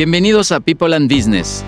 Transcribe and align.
Bienvenidos 0.00 0.50
a 0.50 0.60
People 0.60 0.96
and 0.96 1.14
Business, 1.14 1.62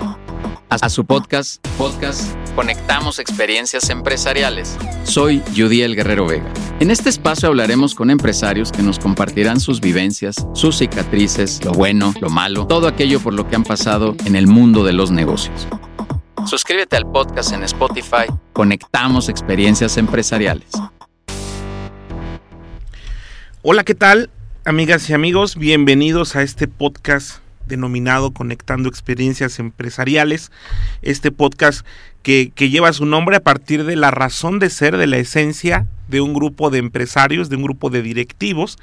a 0.67 0.89
su 0.89 1.05
podcast, 1.05 1.63
podcast 1.77 2.35
Conectamos 2.55 3.19
Experiencias 3.19 3.91
Empresariales. 3.91 4.75
Soy 5.03 5.43
Judiel 5.55 5.95
Guerrero 5.95 6.25
Vega. 6.25 6.51
En 6.79 6.89
este 6.89 7.09
espacio 7.09 7.49
hablaremos 7.49 7.93
con 7.93 8.09
empresarios 8.09 8.71
que 8.71 8.81
nos 8.81 8.97
compartirán 8.97 9.59
sus 9.59 9.81
vivencias, 9.81 10.47
sus 10.55 10.79
cicatrices, 10.79 11.63
lo 11.63 11.73
bueno, 11.73 12.11
lo 12.21 12.29
malo, 12.31 12.65
todo 12.65 12.87
aquello 12.87 13.19
por 13.19 13.35
lo 13.35 13.47
que 13.47 13.55
han 13.55 13.63
pasado 13.63 14.15
en 14.25 14.35
el 14.35 14.47
mundo 14.47 14.83
de 14.83 14.93
los 14.93 15.11
negocios. 15.11 15.67
Suscríbete 16.47 16.97
al 16.97 17.05
podcast 17.05 17.53
en 17.53 17.61
Spotify. 17.61 18.25
Conectamos 18.53 19.29
Experiencias 19.29 19.95
Empresariales. 19.97 20.71
Hola, 23.61 23.83
¿qué 23.83 23.93
tal? 23.93 24.31
Amigas 24.65 25.07
y 25.11 25.13
amigos, 25.13 25.55
bienvenidos 25.55 26.35
a 26.35 26.41
este 26.41 26.67
podcast 26.67 27.42
denominado 27.67 28.31
Conectando 28.31 28.89
Experiencias 28.89 29.59
Empresariales. 29.59 30.51
Este 31.01 31.31
podcast 31.31 31.85
que, 32.21 32.51
que, 32.53 32.69
lleva 32.69 32.93
su 32.93 33.05
nombre 33.05 33.35
a 33.35 33.43
partir 33.43 33.83
de 33.83 33.95
la 33.95 34.11
razón 34.11 34.59
de 34.59 34.69
ser, 34.69 34.97
de 34.97 35.07
la 35.07 35.17
esencia 35.17 35.87
de 36.07 36.21
un 36.21 36.33
grupo 36.33 36.69
de 36.69 36.79
empresarios, 36.79 37.49
de 37.49 37.57
un 37.57 37.63
grupo 37.63 37.89
de 37.89 38.01
directivos, 38.01 38.77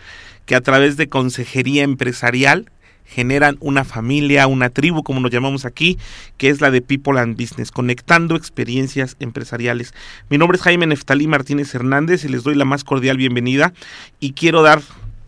que 0.46 0.54
a 0.54 0.60
través 0.60 0.96
de 0.96 1.08
consejería 1.08 1.82
empresarial 1.82 2.70
generan 3.10 3.56
una 3.60 3.84
familia, 3.84 4.46
una 4.46 4.70
tribu, 4.70 5.02
como 5.02 5.20
nos 5.20 5.32
llamamos 5.32 5.64
aquí, 5.64 5.98
que 6.38 6.48
es 6.48 6.60
la 6.60 6.70
de 6.70 6.80
People 6.80 7.18
and 7.18 7.36
Business, 7.36 7.72
conectando 7.72 8.36
experiencias 8.36 9.16
empresariales. 9.18 9.94
Mi 10.28 10.38
nombre 10.38 10.56
es 10.56 10.62
Jaime 10.62 10.86
Neftalí 10.86 11.26
Martínez 11.26 11.74
Hernández 11.74 12.24
y 12.24 12.28
les 12.28 12.44
doy 12.44 12.54
la 12.54 12.64
más 12.64 12.84
cordial 12.84 13.16
bienvenida 13.16 13.72
y 14.20 14.32
quiero 14.32 14.62
dar, 14.62 14.80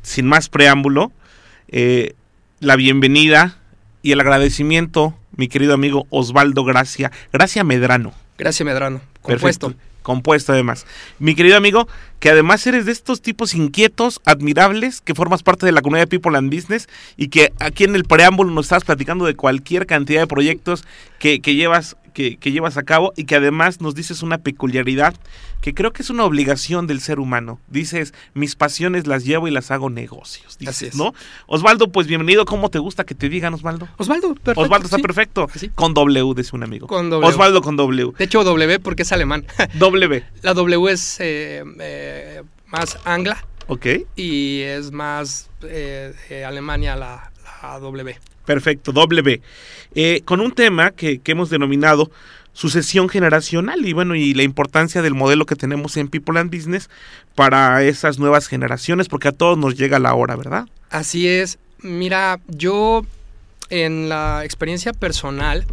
sin 0.03 0.27
más 0.27 0.49
preámbulo, 0.49 1.11
eh, 1.69 2.15
la 2.63 2.77
bienvenida 2.77 3.59
y 4.03 4.13
el 4.13 4.21
agradecimiento, 4.21 5.19
mi 5.37 5.49
querido 5.49 5.75
amigo 5.75 6.07
Osvaldo 6.11 6.65
Gracia, 6.65 7.11
Gracia 7.33 7.65
Medrano. 7.65 8.15
Gracia 8.39 8.65
Medrano, 8.65 9.01
compuesto. 9.21 9.67
Perfecto. 9.69 9.93
Compuesto 10.03 10.53
además. 10.53 10.87
Mi 11.21 11.35
querido 11.37 11.57
amigo, 11.57 11.87
que 12.19 12.31
además 12.31 12.67
eres 12.67 12.87
de 12.87 12.93
estos 12.93 13.23
tipos 13.23 13.55
inquietos, 13.55 14.21
admirables, 14.25 15.01
que 15.01 15.15
formas 15.15 15.45
parte 15.45 15.67
de 15.67 15.71
la 15.73 15.81
comunidad 15.81 16.09
de 16.09 16.19
People 16.19 16.37
and 16.37 16.53
Business 16.53 16.89
y 17.17 17.29
que 17.29 17.53
aquí 17.61 17.85
en 17.85 17.95
el 17.95 18.05
preámbulo 18.05 18.51
nos 18.51 18.67
estás 18.67 18.85
platicando 18.85 19.27
de 19.27 19.37
cualquier 19.37 19.87
cantidad 19.87 20.21
de 20.21 20.27
proyectos 20.27 20.85
que, 21.21 21.41
que 21.41 21.55
llevas 21.55 21.97
que, 22.13 22.37
que, 22.37 22.53
llevas 22.53 22.77
a 22.77 22.83
cabo 22.83 23.13
y 23.17 23.25
que 23.25 23.37
además 23.37 23.81
nos 23.81 23.95
dices 23.95 24.23
una 24.23 24.39
peculiaridad 24.39 25.15
que 25.61 25.75
creo 25.75 25.93
que 25.93 26.03
es 26.03 26.11
una 26.11 26.25
obligación 26.25 26.87
del 26.87 27.01
ser 27.01 27.21
humano. 27.21 27.61
Dices, 27.69 28.13
mis 28.35 28.57
pasiones 28.57 29.07
las 29.07 29.25
llevo 29.25 29.49
y 29.49 29.51
las 29.51 29.71
hago 29.71 29.91
negocios. 29.91 30.59
Dices, 30.59 30.77
Así 30.77 30.87
es. 30.87 30.97
¿no? 30.97 31.15
Osvaldo, 31.47 31.89
pues 31.89 32.07
bienvenido. 32.07 32.45
¿Cómo 32.45 32.69
te 32.69 32.79
gusta 32.79 33.05
que 33.05 33.15
te 33.15 33.29
digan, 33.29 33.55
Osvaldo? 33.55 33.89
Osvaldo, 33.97 34.35
perfecto. 34.35 34.61
Osvaldo 34.61 34.85
está 34.87 34.97
sí. 34.97 35.03
perfecto. 35.03 35.49
Sí. 35.55 35.71
Con 35.75 35.95
W, 35.95 36.35
dice 36.35 36.55
un 36.57 36.65
amigo. 36.65 36.87
Con 36.87 37.11
W. 37.11 37.29
Osvaldo 37.29 37.63
con 37.63 37.77
W. 37.77 38.13
De 38.19 38.25
hecho, 38.25 38.43
W 38.45 38.81
porque 38.81 39.03
es 39.03 39.13
alemán. 39.13 39.47
W. 39.75 40.25
La 40.43 40.55
W 40.55 40.93
es 40.93 41.21
eh, 41.21 41.63
eh, 41.81 42.43
más 42.67 42.99
angla 43.05 43.45
Ok. 43.69 43.87
y 44.17 44.61
es 44.63 44.91
más 44.91 45.49
eh, 45.63 46.45
Alemania 46.47 46.97
la, 46.97 47.31
la 47.63 47.79
W. 47.79 48.19
Perfecto, 48.45 48.93
W. 48.93 49.41
Eh, 49.95 50.23
con 50.25 50.41
un 50.41 50.53
tema 50.53 50.91
que, 50.91 51.19
que, 51.19 51.33
hemos 51.33 51.51
denominado 51.51 52.11
sucesión 52.53 53.09
generacional 53.09 53.87
y 53.87 53.93
bueno, 53.93 54.15
y 54.15 54.35
la 54.35 54.43
importancia 54.43 55.03
del 55.03 55.15
modelo 55.15 55.47
que 55.47 55.57
tenemos 55.57 55.97
en 55.97 56.09
People 56.09 56.39
and 56.39 56.55
Business 56.55 56.91
para 57.35 57.83
esas 57.83 58.19
nuevas 58.19 58.47
generaciones, 58.47 59.09
porque 59.09 59.29
a 59.29 59.33
todos 59.33 59.57
nos 59.57 59.77
llega 59.77 59.99
la 59.99 60.15
hora, 60.15 60.37
¿verdad? 60.37 60.67
Así 60.91 61.29
es. 61.29 61.59
Mira, 61.81 62.41
yo 62.49 63.05
en 63.71 64.09
la 64.09 64.45
experiencia 64.45 64.93
personal 64.93 65.65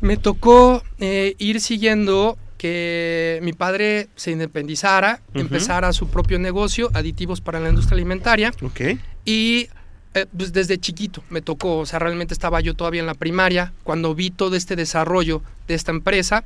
me 0.00 0.16
tocó 0.16 0.82
eh, 0.98 1.34
ir 1.38 1.60
siguiendo 1.60 2.38
que 2.56 3.40
mi 3.42 3.52
padre 3.52 4.08
se 4.16 4.30
independizara, 4.30 5.20
uh 5.28 5.32
-huh. 5.34 5.40
empezara 5.40 5.92
su 5.92 6.08
propio 6.08 6.38
negocio, 6.38 6.90
aditivos 6.94 7.40
para 7.40 7.58
la 7.58 7.70
industria 7.70 7.94
alimentaria. 7.96 8.52
Ok. 8.62 8.98
Y 9.24 9.68
eh, 10.12 10.26
pues 10.36 10.52
desde 10.52 10.78
chiquito 10.78 11.22
me 11.30 11.40
tocó, 11.40 11.78
o 11.78 11.86
sea, 11.86 12.00
realmente 12.00 12.34
estaba 12.34 12.60
yo 12.60 12.74
todavía 12.74 13.00
en 13.00 13.06
la 13.06 13.14
primaria 13.14 13.72
cuando 13.84 14.14
vi 14.14 14.30
todo 14.30 14.56
este 14.56 14.74
desarrollo 14.74 15.42
de 15.68 15.74
esta 15.74 15.92
empresa. 15.92 16.44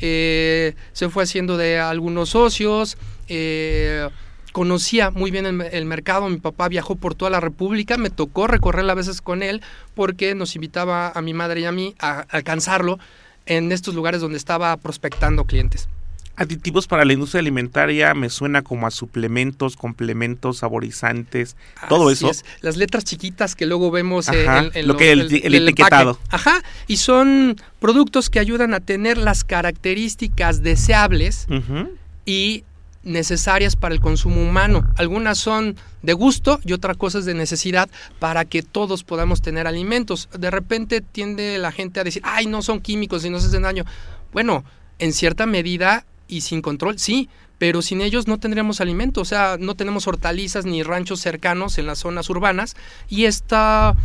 Eh, 0.00 0.74
se 0.92 1.10
fue 1.10 1.24
haciendo 1.24 1.56
de 1.58 1.78
algunos 1.78 2.30
socios, 2.30 2.96
eh, 3.28 4.08
conocía 4.52 5.10
muy 5.10 5.30
bien 5.30 5.44
el, 5.44 5.60
el, 5.60 5.84
mercado, 5.84 6.28
mi 6.28 6.38
papá 6.38 6.68
viajó 6.68 6.94
por 6.96 7.14
toda 7.14 7.30
la 7.30 7.40
República, 7.40 7.98
me 7.98 8.10
tocó 8.10 8.46
recorrerla 8.46 8.92
a 8.92 8.96
veces 8.96 9.20
con 9.20 9.42
él 9.42 9.60
porque 9.94 10.34
nos 10.34 10.54
invitaba 10.54 11.10
a 11.10 11.20
mi 11.20 11.34
madre 11.34 11.60
y 11.60 11.64
a 11.66 11.72
mí 11.72 11.94
a 11.98 12.20
alcanzarlo 12.30 12.98
en 13.44 13.72
estos 13.72 13.94
lugares 13.94 14.20
donde 14.20 14.38
estaba 14.38 14.76
prospectando 14.78 15.44
clientes. 15.44 15.88
Aditivos 16.34 16.86
para 16.86 17.04
la 17.04 17.12
industria 17.12 17.40
alimentaria 17.40 18.14
me 18.14 18.30
suena 18.30 18.62
como 18.62 18.86
a 18.86 18.90
suplementos, 18.90 19.76
complementos, 19.76 20.58
saborizantes, 20.58 21.56
Así 21.76 21.88
todo 21.88 22.10
eso. 22.10 22.30
Es. 22.30 22.44
Las 22.62 22.78
letras 22.78 23.04
chiquitas 23.04 23.54
que 23.54 23.66
luego 23.66 23.90
vemos 23.90 24.28
Ajá, 24.30 24.60
en, 24.60 24.70
en, 24.72 24.88
lo 24.88 24.96
que 24.96 25.12
el, 25.12 25.20
el, 25.20 25.34
el, 25.34 25.54
el 25.54 25.68
etiquetado. 25.68 26.12
Empaque. 26.12 26.36
Ajá, 26.36 26.62
y 26.86 26.96
son 26.96 27.56
productos 27.80 28.30
que 28.30 28.40
ayudan 28.40 28.72
a 28.72 28.80
tener 28.80 29.18
las 29.18 29.44
características 29.44 30.62
deseables 30.62 31.46
uh 31.50 31.54
-huh. 31.54 31.90
y 32.24 32.64
necesarias 33.02 33.76
para 33.76 33.94
el 33.94 34.00
consumo 34.00 34.42
humano. 34.42 34.88
Algunas 34.96 35.36
son 35.36 35.76
de 36.02 36.12
gusto 36.12 36.60
y 36.64 36.72
otra 36.72 36.94
cosa 36.94 37.18
es 37.18 37.24
de 37.24 37.34
necesidad 37.34 37.90
para 38.18 38.44
que 38.44 38.62
todos 38.62 39.04
podamos 39.04 39.42
tener 39.42 39.66
alimentos. 39.66 40.28
De 40.38 40.50
repente 40.50 41.00
tiende 41.00 41.58
la 41.58 41.72
gente 41.72 42.00
a 42.00 42.04
decir, 42.04 42.22
ay, 42.24 42.46
no 42.46 42.62
son 42.62 42.80
químicos 42.80 43.24
y 43.24 43.30
no 43.30 43.38
se 43.40 43.48
hacen 43.48 43.62
daño. 43.62 43.84
Bueno, 44.32 44.64
en 44.98 45.12
cierta 45.12 45.46
medida 45.46 46.06
y 46.28 46.42
sin 46.42 46.62
control, 46.62 46.98
sí, 46.98 47.28
pero 47.58 47.82
sin 47.82 48.00
ellos 48.00 48.26
no 48.26 48.38
tendríamos 48.38 48.80
alimento, 48.80 49.20
o 49.20 49.24
sea, 49.24 49.56
no 49.58 49.74
tenemos 49.74 50.08
hortalizas 50.08 50.64
ni 50.64 50.82
ranchos 50.82 51.20
cercanos 51.20 51.78
en 51.78 51.86
las 51.86 52.00
zonas 52.00 52.28
urbanas 52.28 52.74
y 53.08 53.26
esta 53.26 53.96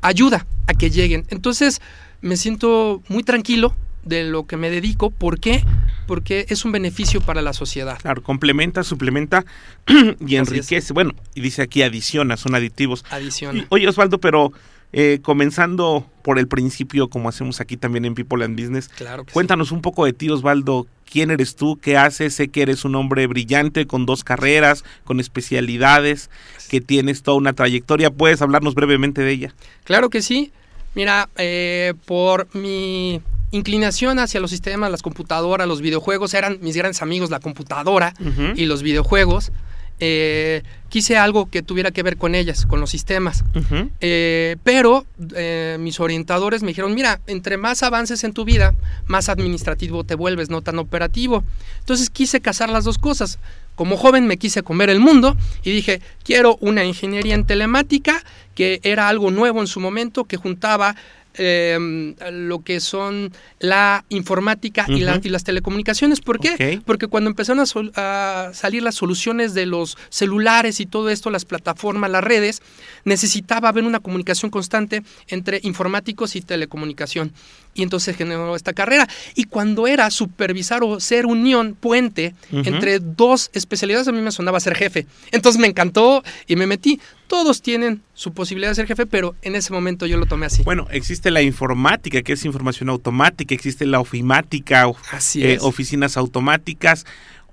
ayuda 0.00 0.46
a 0.66 0.74
que 0.74 0.90
lleguen. 0.90 1.26
Entonces, 1.28 1.80
me 2.22 2.36
siento 2.36 3.02
muy 3.08 3.22
tranquilo 3.22 3.74
de 4.04 4.24
lo 4.24 4.46
que 4.46 4.56
me 4.56 4.70
dedico, 4.70 5.10
¿por 5.10 5.40
qué? 5.40 5.64
Porque 6.06 6.46
es 6.48 6.64
un 6.64 6.72
beneficio 6.72 7.20
para 7.20 7.42
la 7.42 7.52
sociedad. 7.52 7.98
Claro, 8.00 8.22
complementa, 8.22 8.82
suplementa 8.84 9.44
y 10.26 10.36
enriquece. 10.36 10.92
Bueno, 10.92 11.14
y 11.34 11.40
dice 11.40 11.62
aquí 11.62 11.82
adiciona, 11.82 12.36
son 12.36 12.54
aditivos. 12.54 13.04
Adiciona. 13.10 13.66
Oye, 13.70 13.88
Osvaldo, 13.88 14.18
pero 14.18 14.52
eh, 14.96 15.18
comenzando 15.22 16.06
por 16.22 16.38
el 16.38 16.46
principio, 16.46 17.08
como 17.10 17.28
hacemos 17.28 17.60
aquí 17.60 17.76
también 17.76 18.04
en 18.04 18.14
People 18.14 18.44
and 18.44 18.58
Business, 18.58 18.88
claro 18.88 19.26
cuéntanos 19.32 19.68
sí. 19.68 19.74
un 19.74 19.82
poco 19.82 20.04
de 20.04 20.12
ti, 20.12 20.30
Osvaldo. 20.30 20.86
¿Quién 21.10 21.30
eres 21.30 21.56
tú? 21.56 21.78
¿Qué 21.80 21.96
haces? 21.96 22.34
Sé 22.34 22.48
que 22.48 22.62
eres 22.62 22.84
un 22.84 22.94
hombre 22.94 23.26
brillante, 23.26 23.86
con 23.86 24.06
dos 24.06 24.24
carreras, 24.24 24.84
con 25.04 25.20
especialidades, 25.20 26.30
que 26.68 26.80
tienes 26.80 27.22
toda 27.22 27.36
una 27.36 27.52
trayectoria. 27.52 28.10
¿Puedes 28.10 28.40
hablarnos 28.40 28.74
brevemente 28.74 29.22
de 29.22 29.30
ella? 29.32 29.54
Claro 29.84 30.10
que 30.10 30.22
sí. 30.22 30.52
Mira, 30.94 31.28
eh, 31.36 31.94
por 32.06 32.48
mi 32.54 33.20
inclinación 33.50 34.18
hacia 34.18 34.40
los 34.40 34.50
sistemas, 34.50 34.90
las 34.90 35.02
computadoras, 35.02 35.66
los 35.68 35.80
videojuegos, 35.80 36.34
eran 36.34 36.58
mis 36.62 36.76
grandes 36.76 37.02
amigos 37.02 37.30
la 37.30 37.40
computadora 37.40 38.14
uh 38.20 38.24
-huh. 38.24 38.52
y 38.56 38.66
los 38.66 38.82
videojuegos. 38.82 39.52
Eh, 40.00 40.62
quise 40.88 41.16
algo 41.16 41.46
que 41.46 41.62
tuviera 41.62 41.90
que 41.90 42.02
ver 42.02 42.16
con 42.16 42.34
ellas, 42.34 42.66
con 42.66 42.80
los 42.80 42.90
sistemas. 42.90 43.44
Uh 43.54 43.58
-huh. 43.58 43.90
eh, 44.00 44.56
pero 44.62 45.06
eh, 45.34 45.76
mis 45.80 45.98
orientadores 46.00 46.62
me 46.62 46.68
dijeron, 46.68 46.94
mira, 46.94 47.20
entre 47.26 47.56
más 47.56 47.82
avances 47.82 48.22
en 48.24 48.32
tu 48.32 48.44
vida, 48.44 48.74
más 49.06 49.28
administrativo 49.28 50.04
te 50.04 50.14
vuelves, 50.14 50.50
no 50.50 50.62
tan 50.62 50.78
operativo. 50.78 51.44
Entonces 51.80 52.10
quise 52.10 52.40
casar 52.40 52.68
las 52.68 52.84
dos 52.84 52.98
cosas. 52.98 53.38
Como 53.74 53.96
joven 53.96 54.26
me 54.26 54.36
quise 54.36 54.62
comer 54.62 54.88
el 54.88 55.00
mundo 55.00 55.36
y 55.64 55.72
dije, 55.72 56.00
quiero 56.22 56.58
una 56.60 56.84
ingeniería 56.84 57.34
en 57.34 57.44
telemática, 57.44 58.22
que 58.54 58.78
era 58.84 59.08
algo 59.08 59.32
nuevo 59.32 59.60
en 59.60 59.66
su 59.66 59.80
momento, 59.80 60.24
que 60.24 60.36
juntaba 60.36 60.94
eh, 61.36 62.14
lo 62.32 62.60
que 62.60 62.80
son 62.80 63.32
la 63.58 64.04
informática 64.08 64.84
uh 64.88 64.92
-huh. 64.92 64.98
y, 64.98 65.00
la, 65.00 65.20
y, 65.22 65.28
las 65.28 65.44
telecomunicaciones. 65.44 66.20
¿Por 66.20 66.38
qué? 66.38 66.52
Okay. 66.54 66.76
Porque 66.78 67.06
cuando 67.08 67.30
empezaron 67.30 67.60
a, 67.60 67.66
sol, 67.66 67.92
a, 67.96 68.50
salir 68.52 68.82
las 68.82 68.94
soluciones 68.94 69.54
de 69.54 69.66
los 69.66 69.96
celulares 70.10 70.80
y 70.80 70.86
todo 70.86 71.10
esto, 71.10 71.30
las 71.30 71.44
plataformas, 71.44 72.10
las 72.10 72.22
redes, 72.22 72.62
necesitaba 73.04 73.68
haber 73.68 73.84
una 73.84 74.00
comunicación 74.00 74.50
constante 74.50 75.02
entre 75.28 75.60
informáticos 75.62 76.36
y 76.36 76.40
telecomunicación. 76.40 77.32
Y 77.74 77.82
entonces 77.82 78.16
generó 78.16 78.54
esta 78.56 78.72
carrera. 78.72 79.08
Y 79.34 79.44
cuando 79.44 79.86
era 79.86 80.10
supervisar 80.10 80.82
o 80.84 81.00
ser 81.00 81.26
unión, 81.26 81.76
puente 81.78 82.34
uh 82.52 82.56
-huh. 82.56 82.66
entre 82.68 83.00
dos 83.00 83.50
especialidades, 83.52 84.08
a 84.08 84.12
mí 84.12 84.20
me 84.20 84.30
sonaba 84.30 84.60
ser 84.60 84.76
jefe. 84.76 85.06
Entonces 85.32 85.60
me 85.60 85.66
encantó 85.66 86.22
y 86.46 86.56
me 86.56 86.66
metí. 86.66 87.00
Todos 87.26 87.62
tienen 87.62 88.02
su 88.14 88.32
posibilidad 88.32 88.70
de 88.70 88.76
ser 88.76 88.86
jefe, 88.86 89.06
pero 89.06 89.34
en 89.42 89.56
ese 89.56 89.72
momento 89.72 90.06
yo 90.06 90.16
lo 90.18 90.26
tomé 90.26 90.46
así. 90.46 90.62
Bueno, 90.62 90.86
existe 90.90 91.30
la 91.30 91.42
informática, 91.42 92.22
que 92.22 92.34
es 92.34 92.44
información 92.44 92.90
automática, 92.90 93.54
existe 93.54 93.86
la 93.86 93.98
ofimática, 93.98 94.86
así 95.10 95.42
eh, 95.42 95.58
oficinas 95.60 96.16
automáticas. 96.16 97.06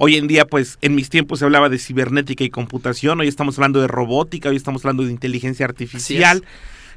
Hoy 0.03 0.17
en 0.17 0.27
día, 0.27 0.45
pues, 0.45 0.77
en 0.81 0.95
mis 0.95 1.09
tiempos 1.09 1.39
se 1.39 1.45
hablaba 1.45 1.69
de 1.69 1.77
cibernética 1.77 2.43
y 2.43 2.49
computación, 2.49 3.19
hoy 3.19 3.27
estamos 3.27 3.57
hablando 3.57 3.81
de 3.81 3.87
robótica, 3.87 4.49
hoy 4.49 4.55
estamos 4.55 4.83
hablando 4.83 5.03
de 5.03 5.11
inteligencia 5.11 5.65
artificial. 5.65 6.43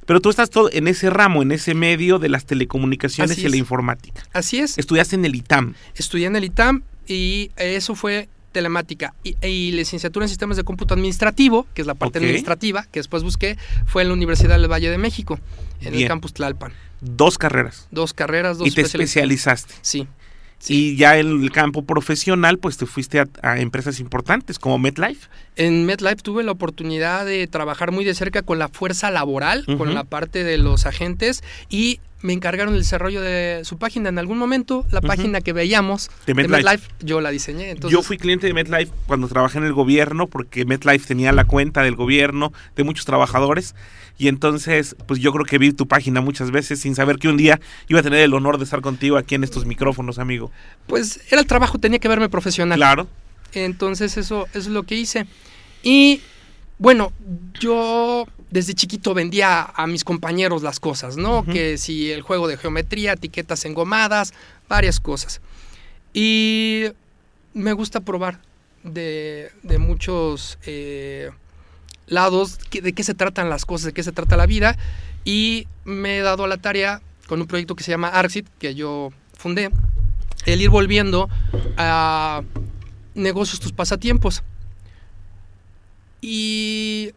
Pero 0.06 0.20
tú 0.20 0.30
estás 0.30 0.50
todo 0.50 0.70
en 0.72 0.88
ese 0.88 1.10
ramo, 1.10 1.42
en 1.42 1.52
ese 1.52 1.74
medio 1.74 2.18
de 2.18 2.28
las 2.28 2.44
telecomunicaciones 2.44 3.32
Así 3.32 3.46
y 3.46 3.48
la 3.48 3.56
informática. 3.56 4.22
Así 4.32 4.58
es. 4.58 4.78
Estudiaste 4.78 5.16
en 5.16 5.24
el 5.24 5.34
ITAM. 5.34 5.74
Estudié 5.94 6.26
en 6.26 6.36
el 6.36 6.44
ITAM 6.44 6.82
y 7.06 7.50
eso 7.56 7.94
fue 7.94 8.28
telemática 8.52 9.14
y, 9.24 9.36
y 9.46 9.72
licenciatura 9.72 10.24
en 10.24 10.28
sistemas 10.28 10.56
de 10.56 10.64
cómputo 10.64 10.94
administrativo, 10.94 11.66
que 11.74 11.82
es 11.82 11.86
la 11.86 11.94
parte 11.94 12.18
administrativa, 12.18 12.84
que 12.84 13.00
después 13.00 13.22
busqué, 13.22 13.58
fue 13.84 14.02
en 14.02 14.08
la 14.08 14.14
Universidad 14.14 14.58
del 14.58 14.70
Valle 14.70 14.90
de 14.90 14.98
México, 14.98 15.38
en 15.80 15.90
Bien. 15.90 16.02
el 16.02 16.08
campus 16.08 16.32
Tlalpan. 16.32 16.72
Dos 17.00 17.36
carreras. 17.36 17.88
Dos 17.90 18.14
carreras, 18.14 18.58
dos 18.58 18.68
y 18.68 18.70
te 18.70 18.82
especializaste. 18.82 19.74
Sí. 19.82 20.06
Y 20.68 20.96
ya 20.96 21.18
en 21.18 21.42
el 21.42 21.52
campo 21.52 21.84
profesional, 21.84 22.58
pues 22.58 22.76
te 22.76 22.86
fuiste 22.86 23.20
a, 23.20 23.26
a 23.42 23.58
empresas 23.60 24.00
importantes 24.00 24.58
como 24.58 24.78
MetLife. 24.78 25.28
En 25.56 25.86
MetLife 25.86 26.16
tuve 26.16 26.42
la 26.42 26.52
oportunidad 26.52 27.26
de 27.26 27.46
trabajar 27.46 27.92
muy 27.92 28.04
de 28.04 28.14
cerca 28.14 28.42
con 28.42 28.58
la 28.58 28.68
fuerza 28.68 29.10
laboral, 29.10 29.64
con 29.78 29.94
la 29.94 30.04
parte 30.04 30.42
de 30.42 30.58
los 30.58 30.86
agentes 30.86 31.44
y 31.68 32.00
me 32.24 32.32
encargaron 32.32 32.72
el 32.72 32.80
desarrollo 32.80 33.20
de 33.20 33.60
su 33.64 33.76
página. 33.76 34.08
En 34.08 34.18
algún 34.18 34.38
momento, 34.38 34.86
la 34.90 35.02
página 35.02 35.42
que 35.42 35.52
veíamos 35.52 36.10
De 36.26 36.32
MetLife. 36.32 36.88
yo 37.00 37.20
la 37.20 37.28
diseñé. 37.28 37.72
Entonces, 37.72 37.92
Yo 37.94 38.02
fui 38.02 38.16
cliente 38.16 38.46
de 38.46 38.54
MetLife 38.54 38.90
cuando 39.06 39.28
trabajé 39.28 39.58
en 39.58 39.64
el 39.64 39.74
gobierno, 39.74 40.26
porque 40.26 40.64
MetLife 40.64 41.06
tenía 41.06 41.32
la 41.32 41.44
cuenta 41.44 41.82
del 41.82 41.96
gobierno 41.96 42.50
de 42.76 42.82
muchos 42.82 43.04
trabajadores. 43.04 43.74
Y 44.16 44.28
entonces, 44.28 44.96
pues 45.06 45.20
yo 45.20 45.34
creo 45.34 45.44
que 45.44 45.58
vi 45.58 45.72
tu 45.72 45.86
página 45.86 46.22
muchas 46.22 46.50
veces 46.50 46.80
sin 46.80 46.94
saber 46.94 47.18
que 47.18 47.28
un 47.28 47.36
día 47.36 47.60
iba 47.88 48.00
a 48.00 48.02
tener 48.02 48.20
el 48.20 48.32
honor 48.32 48.56
de 48.56 48.64
estar 48.64 48.80
contigo 48.80 49.18
aquí 49.18 49.34
en 49.34 49.44
estos 49.44 49.66
micrófonos, 49.66 50.18
amigo. 50.18 50.50
Pues 50.86 51.20
era 51.30 51.42
el 51.42 51.46
trabajo, 51.46 51.76
tenía 51.76 51.98
que 51.98 52.08
verme 52.08 52.30
profesional. 52.30 52.78
Claro. 52.78 53.06
Entonces 53.52 54.16
eso, 54.16 54.46
eso 54.54 54.58
es 54.58 54.66
lo 54.68 54.84
que 54.84 54.94
hice. 54.94 55.26
Y 55.82 56.22
bueno, 56.78 57.12
yo 57.60 58.26
desde 58.50 58.74
chiquito 58.74 59.14
vendía 59.14 59.62
a 59.62 59.86
mis 59.86 60.04
compañeros 60.04 60.62
las 60.62 60.78
cosas, 60.80 61.16
¿no? 61.16 61.44
Que 61.44 61.78
si 61.78 62.10
el 62.12 62.22
juego 62.22 62.46
de 62.48 62.56
geometría, 62.56 63.12
etiquetas 63.14 63.64
engomadas, 63.64 64.32
varias 64.68 65.00
cosas. 65.00 65.40
Y 66.12 66.84
me 67.52 67.72
gusta 67.72 68.00
probar 68.00 68.40
de, 68.84 69.50
de 69.62 69.78
muchos 69.78 70.58
eh, 70.66 71.30
lados 72.06 72.58
que- 72.70 72.82
de 72.82 72.92
qué 72.92 73.02
se 73.02 73.14
tratan 73.14 73.50
las 73.50 73.64
cosas, 73.64 73.86
de 73.86 73.92
qué 73.92 74.02
se 74.02 74.12
trata 74.12 74.36
la 74.36 74.46
vida. 74.46 74.76
Y 75.24 75.66
me 75.84 76.18
he 76.18 76.20
dado 76.22 76.44
a 76.44 76.48
la 76.48 76.58
tarea 76.58 77.00
con 77.26 77.40
un 77.40 77.46
proyecto 77.46 77.74
que 77.74 77.82
se 77.82 77.90
llama 77.90 78.08
Arxit, 78.08 78.46
que 78.58 78.74
yo 78.74 79.10
fundé, 79.36 79.70
el 80.46 80.60
ir 80.60 80.70
volviendo 80.70 81.28
a 81.76 82.42
negocios 83.14 83.58
tus 83.60 83.72
pasatiempos. 83.72 84.42
Y... 86.26 87.10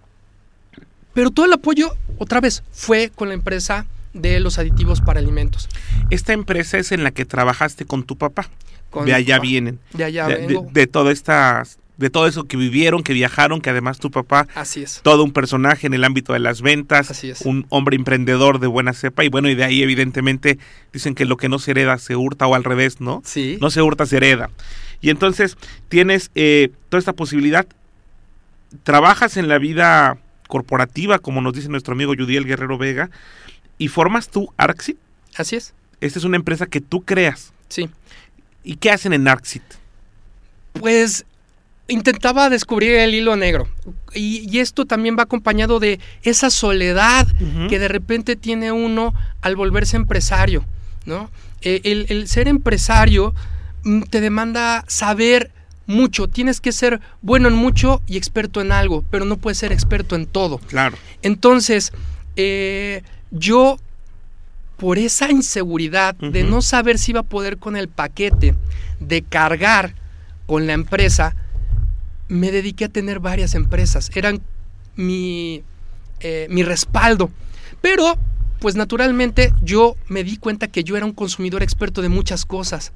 Pero 1.14 1.32
todo 1.32 1.46
el 1.46 1.54
apoyo, 1.54 1.96
otra 2.20 2.42
vez, 2.42 2.64
fue 2.72 3.10
con 3.16 3.30
la 3.30 3.34
empresa 3.34 3.86
de 4.14 4.40
los 4.40 4.60
aditivos 4.60 5.02
para 5.02 5.20
alimentos. 5.20 5.68
Esta 6.10 6.34
empresa 6.34 6.78
es 6.78 6.92
en 6.92 7.04
la 7.04 7.12
que 7.12 7.26
trabajaste 7.26 7.86
con 7.86 8.04
tu 8.04 8.18
papá. 8.18 8.50
Con 8.90 9.06
de 9.06 9.14
allá 9.14 9.36
papá. 9.38 9.42
vienen. 9.48 9.80
De 9.94 10.04
allá 10.04 10.28
de, 10.28 10.48
de- 10.48 10.62
de 10.72 10.88
toda 10.88 11.12
esta, 11.12 11.64
de 11.98 12.10
todo 12.10 12.28
eso 12.28 12.44
que 12.46 12.56
vivieron, 12.58 13.02
que 13.04 13.14
viajaron, 13.14 13.62
que 13.62 13.70
además 13.72 13.98
tu 14.00 14.12
papá, 14.12 14.48
Así 14.56 14.84
es. 14.84 15.02
todo 15.04 15.24
un 15.24 15.32
personaje 15.32 15.88
en 15.88 15.94
el 15.94 16.04
ámbito 16.04 16.34
de 16.34 16.40
las 16.40 16.62
ventas, 16.62 17.10
Así 17.12 17.30
es. 17.32 17.42
un 17.42 17.66
hombre 17.70 17.96
emprendedor 17.96 18.60
de 18.60 18.68
buena 18.68 18.94
cepa, 18.94 19.24
y 19.24 19.30
bueno, 19.30 19.50
y 19.50 19.56
de 19.56 19.64
ahí 19.64 19.82
evidentemente 19.82 20.58
dicen 20.94 21.16
que 21.16 21.26
lo 21.26 21.38
que 21.38 21.50
no 21.50 21.58
se 21.60 21.72
hereda 21.72 21.98
se 21.98 22.16
hurta 22.16 22.46
o 22.48 22.54
al 22.56 22.64
revés, 22.64 23.02
¿no? 23.02 23.22
Sí. 23.26 23.58
No 23.60 23.72
se 23.72 23.82
hurta, 23.82 24.06
se 24.06 24.18
hereda. 24.18 24.50
Y 25.02 25.10
entonces 25.10 25.58
tienes 25.90 26.30
eh, 26.36 26.70
toda 26.90 27.00
esta 27.00 27.14
posibilidad. 27.14 27.66
Trabajas 28.84 29.38
en 29.38 29.48
la 29.48 29.58
vida 29.58 30.18
corporativa, 30.48 31.20
como 31.20 31.42
nos 31.42 31.54
dice 31.54 31.70
nuestro 31.70 31.94
amigo 31.94 32.14
Yudiel 32.14 32.46
Guerrero 32.46 32.78
Vega, 32.78 33.10
y 33.78 33.90
formas 33.90 34.30
tú 34.30 34.54
Arxit. 34.58 34.98
Así 35.36 35.56
es. 35.56 35.74
Esta 36.02 36.20
es 36.20 36.26
una 36.26 36.38
empresa 36.38 36.66
que 36.66 36.82
tú 36.82 37.02
creas. 37.04 37.54
Sí. 37.70 37.90
¿Y 38.64 38.78
qué 38.78 38.92
hacen 38.92 39.14
en 39.14 39.28
Arxit? 39.28 39.64
Pues 40.74 41.26
intentaba 41.88 42.50
descubrir 42.50 42.94
el 42.96 43.16
hilo 43.16 43.36
negro. 43.36 43.68
Y, 44.14 44.48
y 44.50 44.60
esto 44.60 44.86
también 44.86 45.16
va 45.18 45.24
acompañado 45.24 45.80
de 45.80 46.00
esa 46.24 46.50
soledad 46.50 47.28
que 47.70 47.80
de 47.80 47.88
repente 47.88 48.36
tiene 48.36 48.72
uno 48.72 49.14
al 49.42 49.56
volverse 49.56 49.96
empresario, 49.96 50.66
¿no? 51.06 51.30
Eh, 51.62 51.82
el, 51.86 52.06
el 52.10 52.28
ser 52.28 52.48
empresario 52.48 53.34
mm, 53.84 54.04
te 54.04 54.22
demanda 54.22 54.84
saber 54.88 55.52
mucho, 55.88 56.28
tienes 56.28 56.62
que 56.62 56.72
ser 56.72 57.00
bueno 57.22 57.48
en 57.48 57.56
mucho 57.56 58.02
y 58.06 58.18
experto 58.18 58.62
en 58.62 58.72
algo, 58.72 59.04
pero 59.10 59.26
no 59.26 59.38
puedes 59.38 59.58
ser 59.58 59.72
experto 59.72 60.16
en 60.16 60.28
todo. 60.28 60.60
Claro. 60.60 60.98
Entonces, 61.22 61.92
eh, 62.36 63.02
yo, 63.32 63.78
por 64.78 65.00
esa 65.00 65.32
inseguridad 65.32 66.16
de 66.16 66.44
no 66.44 66.62
saber 66.62 67.00
si 67.00 67.12
iba 67.12 67.22
a 67.22 67.24
poder 67.24 67.58
con 67.58 67.76
el 67.76 67.88
paquete, 67.88 68.54
de 69.00 69.22
cargar 69.22 69.96
con 70.46 70.68
la 70.68 70.74
empresa, 70.74 71.36
me 72.28 72.52
dediqué 72.52 72.86
a 72.86 72.90
tener 72.90 73.20
varias 73.20 73.56
empresas. 73.56 74.12
Eran 74.14 74.42
mi, 74.96 75.64
eh, 76.20 76.48
mi 76.50 76.64
respaldo. 76.64 77.32
Pero, 77.82 78.18
pues 78.60 78.76
naturalmente, 78.76 79.54
yo 79.62 79.96
me 80.08 80.24
di 80.24 80.38
cuenta 80.38 80.68
que 80.68 80.84
yo 80.84 80.98
era 80.98 81.06
un 81.06 81.14
consumidor 81.14 81.64
experto 81.64 82.02
de 82.02 82.10
muchas 82.10 82.46
cosas. 82.46 82.92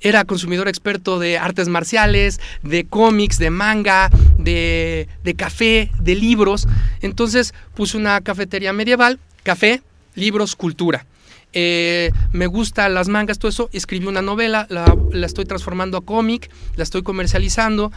Era 0.00 0.24
consumidor 0.24 0.68
experto 0.68 1.18
de 1.18 1.38
artes 1.38 1.68
marciales, 1.68 2.40
de 2.62 2.86
cómics, 2.86 3.38
de 3.38 3.50
manga, 3.50 4.10
de, 4.38 5.08
de 5.24 5.34
café, 5.34 5.90
de 6.00 6.14
libros. 6.14 6.68
Entonces 7.00 7.54
puse 7.74 7.96
una 7.96 8.20
cafetería 8.20 8.72
medieval, 8.72 9.18
café, 9.42 9.82
libros, 10.14 10.56
cultura. 10.56 11.06
Eh, 11.52 12.10
me 12.32 12.46
gustan 12.46 12.94
las 12.94 13.08
mangas, 13.08 13.38
todo 13.38 13.48
eso. 13.48 13.70
Escribí 13.72 14.06
una 14.06 14.22
novela, 14.22 14.66
la, 14.70 14.94
la 15.10 15.26
estoy 15.26 15.46
transformando 15.46 15.98
a 15.98 16.04
cómic, 16.04 16.50
la 16.76 16.82
estoy 16.82 17.02
comercializando. 17.02 17.90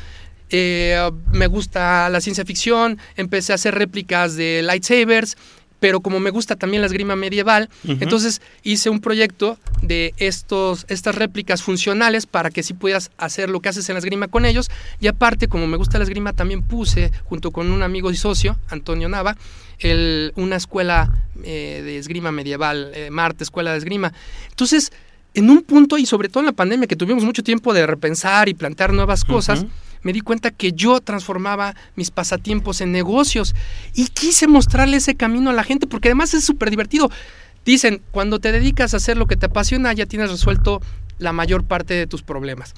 Eh, 0.54 1.10
me 1.32 1.48
gusta 1.48 2.10
la 2.10 2.20
ciencia 2.20 2.44
ficción, 2.44 2.98
empecé 3.16 3.54
a 3.54 3.56
hacer 3.56 3.74
réplicas 3.76 4.36
de 4.36 4.62
lightsabers, 4.64 5.38
pero 5.82 6.00
como 6.00 6.20
me 6.22 6.30
gusta 6.30 6.56
también 6.56 6.80
la 6.82 6.86
esgrima 6.88 7.16
medieval, 7.18 7.68
entonces 8.02 8.40
hice 8.64 8.90
un 8.92 9.02
proyecto 9.02 9.58
de 9.82 10.14
estos, 10.18 10.86
estas 10.90 11.16
réplicas 11.16 11.64
funcionales 11.64 12.28
para 12.28 12.52
que 12.52 12.62
sí 12.64 12.74
puedas 12.76 13.10
hacer 13.18 13.50
lo 13.50 13.60
que 13.62 13.70
haces 13.70 13.90
en 13.90 13.96
la 13.96 14.00
esgrima 14.00 14.28
con 14.30 14.46
ellos. 14.46 14.70
Y 15.02 15.08
aparte, 15.08 15.48
como 15.48 15.66
me 15.66 15.78
gusta 15.78 15.98
la 15.98 16.04
esgrima, 16.04 16.34
también 16.34 16.62
puse, 16.62 17.12
junto 17.26 17.50
con 17.52 17.72
un 17.72 17.82
amigo 17.82 18.12
y 18.12 18.16
socio, 18.16 18.58
Antonio 18.70 19.10
Nava, 19.10 19.36
el- 19.80 20.32
una 20.36 20.56
escuela 20.56 21.12
eh, 21.44 21.82
de 21.84 21.98
esgrima 21.98 22.32
medieval, 22.32 22.92
eh, 22.94 23.10
Marte, 23.10 23.44
escuela 23.44 23.72
de 23.72 23.80
esgrima. 23.80 24.14
Entonces, 24.52 24.92
en 25.34 25.50
un 25.50 25.64
punto, 25.64 25.98
y 25.98 26.06
sobre 26.06 26.30
todo 26.30 26.42
en 26.42 26.46
la 26.46 26.52
pandemia, 26.52 26.86
que 26.86 26.96
tuvimos 26.96 27.24
mucho 27.24 27.42
tiempo 27.42 27.74
de 27.74 27.88
repensar 27.88 28.48
y 28.50 28.54
plantear 28.54 28.94
nuevas 28.94 29.26
cosas. 29.26 29.66
Me 30.04 30.14
di 30.14 30.22
cuenta 30.22 30.52
que 30.52 30.74
yo 30.74 31.00
transformaba 31.00 31.76
mis 31.96 32.12
pasatiempos 32.12 32.82
en 32.82 32.92
negocios 32.92 33.56
y 33.94 34.08
quise 34.08 34.48
mostrarle 34.48 34.98
ese 34.98 35.16
camino 35.16 35.50
a 35.50 35.54
la 35.54 35.64
gente 35.64 35.88
porque 35.88 36.10
además 36.10 36.34
es 36.34 36.44
súper 36.44 36.70
divertido. 36.70 37.10
Dicen, 37.66 38.02
cuando 38.12 38.40
te 38.40 38.52
dedicas 38.52 38.94
a 38.94 38.98
hacer 38.98 39.18
lo 39.18 39.28
que 39.28 39.36
te 39.36 39.46
apasiona, 39.46 39.94
ya 39.94 40.08
tienes 40.08 40.32
resuelto 40.32 40.82
la 41.20 41.32
mayor 41.32 41.64
parte 41.64 41.94
de 41.94 42.08
tus 42.08 42.24
problemas. 42.24 42.74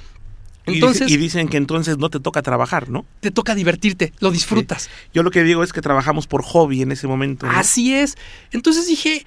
Entonces, 0.65 1.12
y 1.12 1.18
dicen 1.18 1.50
que 1.50 1.58
entonces 1.58 1.98
no 1.98 2.10
te 2.10 2.20
toca 2.20 2.42
trabajar, 2.42 2.89
¿no? 2.89 3.06
te 3.20 3.32
toca 3.32 3.53
divertirte, 3.53 4.13
lo 4.20 4.32
disfrutas. 4.32 4.89
Yo 5.13 5.24
lo 5.24 5.32
que 5.32 5.44
digo 5.44 5.63
es 5.63 5.74
que 5.74 5.82
trabajamos 5.82 6.27
por 6.27 6.42
hobby 6.44 6.82
en 6.82 6.92
ese 6.92 7.08
momento. 7.08 7.46
¿no? 7.46 7.51
Así 7.51 7.94
es. 7.94 8.18
Entonces 8.51 8.88
dije, 8.88 9.25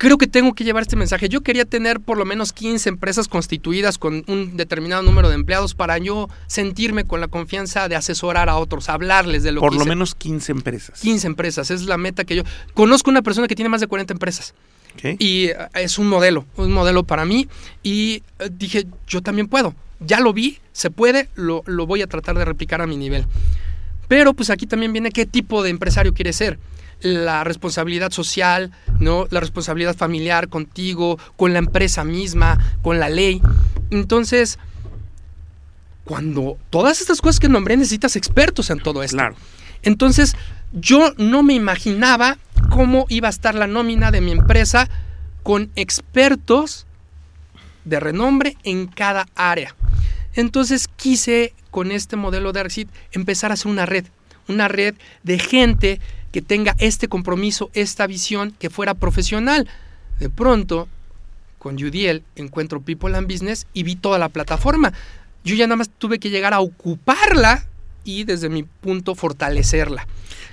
creo 0.00 0.16
que 0.16 0.26
tengo 0.26 0.54
que 0.54 0.64
llevar 0.64 0.80
este 0.80 0.96
mensaje. 0.96 1.28
Yo 1.28 1.42
quería 1.42 1.66
tener 1.66 2.00
por 2.00 2.16
lo 2.16 2.24
menos 2.24 2.54
15 2.54 2.88
empresas 2.88 3.28
constituidas 3.28 3.98
con 3.98 4.24
un 4.28 4.56
determinado 4.56 5.02
número 5.02 5.28
de 5.28 5.34
empleados 5.34 5.74
para 5.74 5.98
yo 5.98 6.30
sentirme 6.46 7.04
con 7.04 7.20
la 7.20 7.28
confianza 7.28 7.86
de 7.86 7.96
asesorar 7.96 8.48
a 8.48 8.56
otros, 8.56 8.88
hablarles 8.88 9.42
de 9.42 9.52
lo 9.52 9.60
por 9.60 9.72
que 9.72 9.76
lo 9.76 9.82
hice. 9.82 9.90
menos 9.90 10.14
15 10.14 10.52
empresas. 10.52 11.00
15 11.02 11.26
empresas, 11.26 11.70
es 11.70 11.82
la 11.82 11.98
meta 11.98 12.24
que 12.24 12.34
yo... 12.34 12.44
Conozco 12.72 13.10
una 13.10 13.20
persona 13.20 13.46
que 13.46 13.54
tiene 13.54 13.68
más 13.68 13.82
de 13.82 13.88
40 13.88 14.14
empresas 14.14 14.54
y 15.18 15.48
eh, 15.48 15.56
es 15.74 15.98
un 15.98 16.08
modelo, 16.08 16.46
un 16.56 16.72
modelo 16.72 17.04
para 17.04 17.26
mí 17.26 17.46
y 17.82 18.22
eh, 18.38 18.48
dije, 18.50 18.86
yo 19.06 19.20
también 19.20 19.48
puedo. 19.48 19.74
Ya 20.00 20.20
lo 20.20 20.32
vi, 20.32 20.60
se 20.72 20.90
puede, 20.90 21.28
lo, 21.34 21.62
lo 21.66 21.86
voy 21.86 22.00
a 22.00 22.06
tratar 22.06 22.38
de 22.38 22.46
replicar 22.46 22.80
a 22.80 22.86
mi 22.86 22.96
nivel. 22.96 23.26
Pero 24.08 24.32
pues 24.32 24.48
aquí 24.48 24.66
también 24.66 24.94
viene 24.94 25.10
qué 25.10 25.26
tipo 25.26 25.62
de 25.62 25.68
empresario 25.68 26.14
quiere 26.14 26.32
ser. 26.32 26.58
La 27.00 27.44
responsabilidad 27.44 28.10
social, 28.10 28.72
¿no? 28.98 29.26
La 29.30 29.40
responsabilidad 29.40 29.96
familiar 29.96 30.48
contigo, 30.48 31.18
con 31.36 31.52
la 31.52 31.58
empresa 31.58 32.04
misma, 32.04 32.76
con 32.82 33.00
la 33.00 33.08
ley. 33.08 33.40
Entonces, 33.90 34.58
cuando 36.04 36.58
todas 36.70 37.00
estas 37.00 37.20
cosas 37.20 37.40
que 37.40 37.48
nombré 37.48 37.76
necesitas 37.76 38.16
expertos 38.16 38.70
en 38.70 38.80
todo 38.80 39.02
esto. 39.02 39.16
Claro. 39.16 39.36
Entonces, 39.82 40.34
yo 40.72 41.12
no 41.16 41.42
me 41.42 41.54
imaginaba 41.54 42.38
cómo 42.70 43.06
iba 43.08 43.28
a 43.28 43.30
estar 43.30 43.54
la 43.54 43.66
nómina 43.66 44.10
de 44.10 44.20
mi 44.20 44.32
empresa 44.32 44.88
con 45.42 45.70
expertos 45.74 46.86
de 47.84 48.00
renombre 48.00 48.56
en 48.62 48.86
cada 48.86 49.26
área. 49.34 49.74
Entonces 50.34 50.88
quise 50.88 51.54
con 51.70 51.92
este 51.92 52.16
modelo 52.16 52.52
de 52.52 52.60
Arxit 52.60 52.88
empezar 53.12 53.50
a 53.50 53.54
hacer 53.54 53.70
una 53.70 53.86
red, 53.86 54.06
una 54.48 54.68
red 54.68 54.94
de 55.22 55.38
gente 55.38 56.00
que 56.32 56.42
tenga 56.42 56.76
este 56.78 57.08
compromiso, 57.08 57.70
esta 57.74 58.06
visión, 58.06 58.54
que 58.58 58.70
fuera 58.70 58.94
profesional. 58.94 59.68
De 60.18 60.28
pronto, 60.28 60.88
con 61.58 61.78
Judiel 61.78 62.22
encuentro 62.36 62.80
People 62.80 63.16
and 63.16 63.30
Business 63.30 63.66
y 63.72 63.82
vi 63.82 63.96
toda 63.96 64.18
la 64.18 64.28
plataforma. 64.28 64.92
Yo 65.44 65.54
ya 65.54 65.66
nada 65.66 65.76
más 65.76 65.90
tuve 65.90 66.18
que 66.18 66.30
llegar 66.30 66.54
a 66.54 66.60
ocuparla 66.60 67.66
y 68.04 68.24
desde 68.24 68.48
mi 68.48 68.62
punto 68.62 69.14
fortalecerla. 69.14 70.06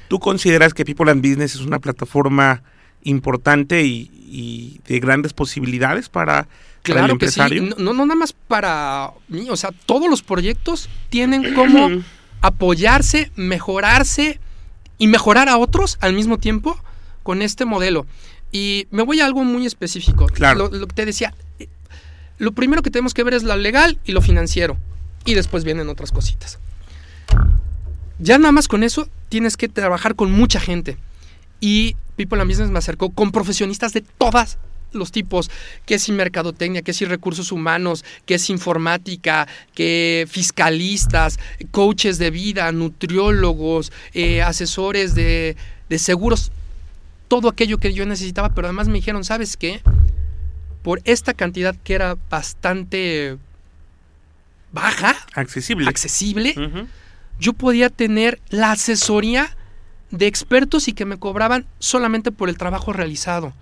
¿Tú 0.07 0.19
consideras 0.19 0.73
que 0.73 0.85
People 0.85 1.11
and 1.11 1.21
Business 1.21 1.55
es 1.55 1.61
una 1.61 1.79
plataforma 1.79 2.63
importante 3.03 3.83
y, 3.83 4.09
y 4.27 4.81
de 4.87 4.99
grandes 4.99 5.33
posibilidades 5.33 6.09
para, 6.09 6.47
claro 6.81 7.05
el 7.05 7.11
empresario? 7.11 7.63
Que 7.63 7.69
sí. 7.69 7.75
no, 7.77 7.93
no 7.93 8.05
nada 8.05 8.19
más 8.19 8.33
para 8.33 9.11
mí, 9.27 9.49
o 9.49 9.55
sea, 9.55 9.71
todos 9.85 10.09
los 10.09 10.23
proyectos 10.23 10.89
tienen 11.09 11.53
como 11.53 11.89
apoyarse, 12.41 13.31
mejorarse 13.35 14.39
y 14.97 15.07
mejorar 15.07 15.49
a 15.49 15.57
otros 15.57 15.97
al 16.01 16.13
mismo 16.13 16.37
tiempo 16.37 16.77
con 17.23 17.41
este 17.41 17.65
modelo. 17.65 18.05
Y 18.51 18.87
me 18.91 19.03
voy 19.03 19.19
a 19.19 19.25
algo 19.25 19.43
muy 19.43 19.65
específico. 19.65 20.27
Claro. 20.27 20.69
Lo, 20.69 20.77
lo 20.77 20.87
que 20.87 20.95
te 20.95 21.05
decía, 21.05 21.33
lo 22.37 22.51
primero 22.53 22.81
que 22.81 22.91
tenemos 22.91 23.13
que 23.13 23.23
ver 23.23 23.33
es 23.33 23.43
lo 23.43 23.55
legal 23.55 23.99
y 24.05 24.11
lo 24.11 24.21
financiero. 24.21 24.77
Y 25.25 25.33
después 25.33 25.63
vienen 25.63 25.89
otras 25.89 26.11
cositas. 26.11 26.59
Ya 28.19 28.37
nada 28.37 28.51
más 28.51 28.67
con 28.67 28.83
eso 28.83 29.07
tienes 29.29 29.57
que 29.57 29.67
trabajar 29.67 30.15
con 30.15 30.31
mucha 30.31 30.59
gente. 30.59 30.97
Y 31.59 31.95
People 32.15 32.41
and 32.41 32.49
Business 32.49 32.71
me 32.71 32.79
acercó 32.79 33.11
con 33.11 33.31
profesionistas 33.31 33.93
de 33.93 34.01
todas 34.01 34.57
los 34.91 35.11
tipos, 35.11 35.49
que 35.85 35.99
si 35.99 36.11
mercadotecnia, 36.11 36.81
que 36.81 36.93
si 36.93 37.05
recursos 37.05 37.51
humanos, 37.51 38.03
que 38.25 38.39
si 38.39 38.53
informática, 38.53 39.47
que 39.73 40.27
fiscalistas, 40.29 41.39
coaches 41.71 42.17
de 42.17 42.31
vida, 42.31 42.71
nutriólogos, 42.71 43.91
eh, 44.13 44.41
asesores 44.41 45.15
de, 45.15 45.55
de 45.89 45.99
seguros, 45.99 46.51
todo 47.27 47.49
aquello 47.49 47.77
que 47.77 47.93
yo 47.93 48.05
necesitaba, 48.05 48.49
pero 48.49 48.67
además 48.67 48.87
me 48.87 48.95
dijeron, 48.95 49.23
¿sabes 49.23 49.57
qué? 49.57 49.81
Por 50.81 51.01
esta 51.03 51.33
cantidad 51.33 51.75
que 51.83 51.93
era 51.93 52.17
bastante 52.29 53.37
baja, 54.71 55.15
accesible, 55.33 55.87
accesible 55.87 56.53
uh 56.57 56.61
-huh. 56.61 56.87
yo 57.39 57.53
podía 57.53 57.89
tener 57.89 58.39
la 58.49 58.71
asesoría 58.71 59.55
de 60.11 60.27
expertos 60.27 60.87
y 60.87 60.93
que 60.93 61.05
me 61.05 61.17
cobraban 61.17 61.65
solamente 61.79 62.31
por 62.31 62.49
el 62.49 62.57
trabajo 62.57 62.93
realizado. 62.93 63.53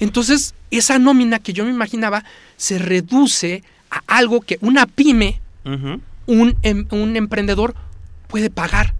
Entonces, 0.00 0.54
esa 0.70 0.98
nómina 0.98 1.38
que 1.38 1.52
yo 1.52 1.64
me 1.64 1.70
imaginaba 1.70 2.24
se 2.56 2.78
reduce 2.78 3.62
a 3.90 4.02
algo 4.06 4.40
que 4.40 4.58
una 4.60 4.86
pyme, 4.86 5.40
uh 5.64 5.70
-huh. 5.70 6.00
un, 6.26 6.56
em, 6.62 6.86
un, 6.90 7.16
emprendedor 7.16 7.74
puede 8.28 8.50
pagar. 8.50 8.94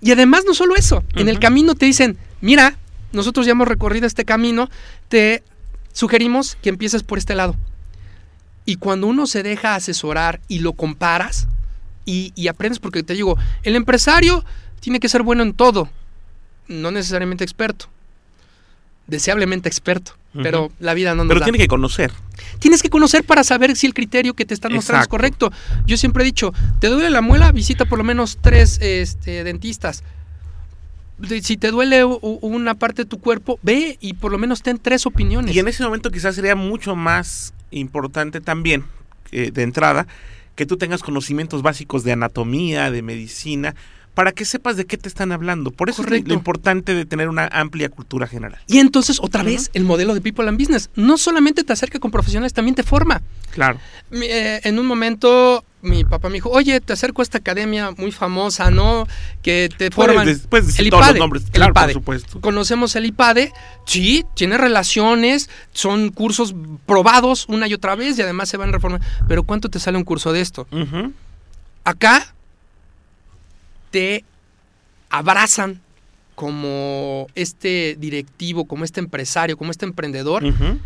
Y 0.00 0.12
además, 0.12 0.44
no 0.46 0.54
solo 0.54 0.76
eso, 0.76 0.96
uh 0.96 1.00
-huh. 1.00 1.20
en 1.20 1.28
el 1.28 1.38
camino 1.38 1.74
te 1.74 1.86
dicen, 1.86 2.16
mira, 2.40 2.76
nosotros 3.12 3.46
ya 3.46 3.52
hemos 3.52 3.68
recorrido 3.68 4.06
este 4.06 4.24
camino, 4.24 4.68
te 5.08 5.42
sugerimos 5.92 6.56
que 6.62 6.70
empieces 6.70 7.02
por 7.02 7.18
este 7.18 7.34
lado. 7.34 7.56
Y 8.64 8.76
cuando 8.76 9.06
uno 9.06 9.26
se 9.26 9.42
deja 9.42 9.74
asesorar 9.74 10.40
y 10.48 10.60
lo 10.60 10.74
comparas 10.74 11.48
y, 12.04 12.32
y 12.36 12.48
aprendes, 12.48 12.78
porque 12.78 13.02
te 13.02 13.14
digo, 13.14 13.36
el 13.62 13.74
empresario 13.74 14.44
tiene 14.80 15.00
que 15.00 15.08
ser 15.08 15.22
bueno 15.22 15.42
en 15.42 15.54
todo, 15.54 15.88
no 16.68 16.90
necesariamente 16.90 17.44
experto 17.44 17.88
deseablemente 19.10 19.68
experto, 19.68 20.12
uh 20.34 20.38
-huh. 20.38 20.42
pero 20.42 20.72
la 20.78 20.94
vida 20.94 21.14
no 21.14 21.24
nos 21.24 21.28
Pero 21.28 21.40
da. 21.40 21.44
tiene 21.46 21.58
que 21.58 21.68
conocer. 21.68 22.12
Tienes 22.60 22.82
que 22.82 22.88
conocer 22.88 23.24
para 23.24 23.44
saber 23.44 23.76
si 23.76 23.86
el 23.86 23.94
criterio 23.94 24.34
que 24.34 24.46
te 24.46 24.54
están 24.54 24.72
mostrando 24.72 25.04
Exacto. 25.04 25.16
es 25.16 25.20
correcto. 25.20 25.52
Yo 25.86 25.96
siempre 25.96 26.22
he 26.22 26.26
dicho, 26.26 26.52
¿te 26.78 26.88
duele 26.88 27.10
la 27.10 27.20
muela? 27.20 27.52
Visita 27.52 27.84
por 27.84 27.98
lo 27.98 28.04
menos 28.04 28.38
tres 28.40 28.78
este, 28.80 29.44
dentistas. 29.44 30.04
Si 31.42 31.58
te 31.58 31.70
duele 31.70 32.02
una 32.04 32.74
parte 32.76 33.02
de 33.02 33.08
tu 33.08 33.20
cuerpo, 33.20 33.58
ve 33.62 33.98
y 34.00 34.14
por 34.14 34.32
lo 34.32 34.38
menos 34.38 34.62
ten 34.62 34.78
tres 34.78 35.04
opiniones. 35.04 35.54
Y 35.54 35.58
en 35.58 35.68
ese 35.68 35.82
momento 35.82 36.10
quizás 36.10 36.34
sería 36.34 36.56
mucho 36.56 36.96
más 36.96 37.52
importante 37.70 38.40
también, 38.40 38.84
eh, 39.32 39.50
de 39.52 39.62
entrada, 39.62 40.06
que 40.54 40.64
tú 40.64 40.78
tengas 40.78 41.02
conocimientos 41.02 41.60
básicos 41.60 42.04
de 42.04 42.12
anatomía, 42.12 42.90
de 42.90 43.02
medicina, 43.02 43.74
para 44.14 44.32
que 44.32 44.44
sepas 44.44 44.76
de 44.76 44.86
qué 44.86 44.96
te 44.96 45.08
están 45.08 45.32
hablando. 45.32 45.70
Por 45.70 45.88
eso 45.88 46.02
Correcto. 46.02 46.24
es 46.26 46.28
lo 46.28 46.34
importante 46.34 46.94
de 46.94 47.04
tener 47.06 47.28
una 47.28 47.46
amplia 47.52 47.88
cultura 47.88 48.26
general. 48.26 48.60
Y 48.66 48.78
entonces, 48.78 49.18
otra 49.20 49.42
uh 49.42 49.44
-huh. 49.46 49.50
vez, 49.50 49.70
el 49.72 49.84
modelo 49.84 50.14
de 50.14 50.20
People 50.20 50.48
and 50.48 50.58
Business 50.58 50.90
no 50.94 51.16
solamente 51.16 51.64
te 51.64 51.72
acerca 51.72 51.98
con 51.98 52.10
profesionales, 52.10 52.52
también 52.52 52.74
te 52.74 52.82
forma. 52.82 53.22
Claro. 53.52 53.78
Eh, 54.12 54.60
en 54.64 54.78
un 54.78 54.86
momento, 54.86 55.64
mi 55.82 56.04
papá 56.04 56.28
me 56.28 56.34
dijo, 56.34 56.50
oye, 56.50 56.80
te 56.80 56.92
acerco 56.92 57.22
a 57.22 57.24
esta 57.24 57.38
academia 57.38 57.92
muy 57.92 58.12
famosa, 58.12 58.70
¿no? 58.70 59.06
Que 59.42 59.68
te 59.76 59.90
forman. 59.90 60.28
Puedes 60.48 60.66
decir 60.66 60.86
el 60.86 60.90
todos 60.90 61.06
los 61.08 61.16
nombres, 61.16 61.44
claro, 61.50 61.70
el 61.70 61.72
IPADE. 61.72 61.92
por 61.94 62.00
supuesto. 62.02 62.40
Conocemos 62.40 62.96
el 62.96 63.06
IPADE, 63.06 63.52
sí, 63.86 64.24
tiene 64.34 64.58
relaciones, 64.58 65.48
son 65.72 66.10
cursos 66.10 66.54
probados 66.86 67.46
una 67.48 67.66
y 67.68 67.74
otra 67.74 67.94
vez 67.94 68.18
y 68.18 68.22
además 68.22 68.48
se 68.48 68.56
van 68.56 68.72
reformando. 68.72 69.06
Pero 69.28 69.44
¿cuánto 69.44 69.68
te 69.68 69.78
sale 69.78 69.96
un 69.96 70.04
curso 70.04 70.32
de 70.32 70.40
esto? 70.40 70.66
Uh 70.70 70.78
-huh. 70.78 71.12
Acá 71.84 72.34
te 73.90 74.24
abrazan 75.10 75.80
como 76.34 77.26
este 77.34 77.96
directivo, 78.00 78.64
como 78.64 78.84
este 78.84 79.00
empresario, 79.00 79.58
como 79.58 79.70
este 79.70 79.84
emprendedor, 79.84 80.42
uh 80.44 80.48
-huh. 80.48 80.78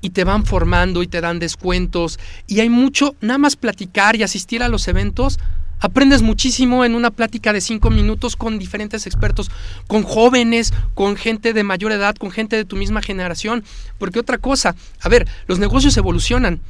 y 0.00 0.10
te 0.10 0.22
van 0.22 0.44
formando 0.44 1.02
y 1.02 1.08
te 1.08 1.20
dan 1.20 1.40
descuentos. 1.40 2.20
Y 2.46 2.60
hay 2.60 2.68
mucho, 2.68 3.16
nada 3.20 3.38
más 3.38 3.56
platicar 3.56 4.14
y 4.14 4.22
asistir 4.22 4.62
a 4.62 4.68
los 4.68 4.86
eventos. 4.86 5.40
Aprendes 5.80 6.20
muchísimo 6.20 6.84
en 6.84 6.94
una 6.94 7.10
plática 7.10 7.52
de 7.52 7.62
cinco 7.62 7.90
minutos 7.90 8.36
con 8.36 8.58
diferentes 8.58 9.06
expertos, 9.06 9.50
con 9.86 10.02
jóvenes, 10.02 10.74
con 10.94 11.16
gente 11.16 11.54
de 11.54 11.64
mayor 11.64 11.90
edad, 11.90 12.14
con 12.14 12.30
gente 12.30 12.54
de 12.54 12.66
tu 12.66 12.76
misma 12.76 13.00
generación. 13.00 13.64
Porque 13.98 14.20
otra 14.20 14.38
cosa, 14.38 14.76
a 15.00 15.08
ver, 15.08 15.26
los 15.48 15.58
negocios 15.58 15.96
evolucionan. 15.96 16.60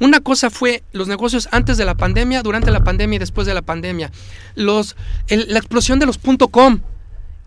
Una 0.00 0.20
cosa 0.20 0.48
fue 0.48 0.82
los 0.92 1.08
negocios 1.08 1.48
antes 1.52 1.76
de 1.76 1.84
la 1.84 1.94
pandemia, 1.94 2.42
durante 2.42 2.70
la 2.70 2.82
pandemia 2.82 3.16
y 3.16 3.18
después 3.18 3.46
de 3.46 3.52
la 3.52 3.62
pandemia. 3.62 4.10
Los, 4.54 4.96
el, 5.28 5.46
la 5.48 5.58
explosión 5.58 5.98
de 5.98 6.06
los 6.06 6.18
.com 6.50 6.80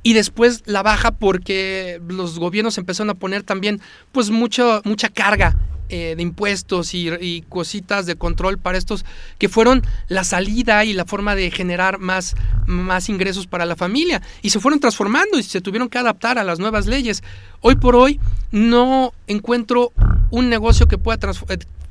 y 0.03 0.13
después 0.13 0.61
la 0.65 0.83
baja 0.83 1.11
porque 1.11 1.99
los 2.07 2.37
gobiernos 2.37 2.77
empezaron 2.77 3.09
a 3.09 3.15
poner 3.15 3.41
también 3.41 3.81
pues 4.11 4.29
mucho, 4.29 4.81
mucha 4.85 5.09
carga 5.09 5.57
eh, 5.89 6.13
de 6.15 6.21
impuestos 6.21 6.93
y, 6.93 7.09
y, 7.21 7.41
cositas 7.49 8.05
de 8.05 8.15
control 8.15 8.57
para 8.57 8.77
estos 8.77 9.03
que 9.37 9.49
fueron 9.49 9.81
la 10.07 10.23
salida 10.23 10.85
y 10.85 10.93
la 10.93 11.05
forma 11.05 11.35
de 11.35 11.51
generar 11.51 11.99
más, 11.99 12.35
más 12.67 13.09
ingresos 13.09 13.47
para 13.47 13.65
la 13.65 13.75
familia 13.75 14.21
y 14.41 14.51
se 14.51 14.59
fueron 14.59 14.79
transformando 14.79 15.39
y 15.39 15.43
se 15.43 15.61
tuvieron 15.61 15.89
que 15.89 15.97
adaptar 15.97 16.37
a 16.37 16.43
las 16.43 16.59
nuevas 16.59 16.85
leyes. 16.85 17.23
Hoy 17.61 17.75
por 17.75 17.95
hoy 17.95 18.19
no 18.51 19.13
encuentro 19.27 19.91
un 20.31 20.49
negocio 20.49 20.87
que 20.87 20.97
pueda 20.97 21.17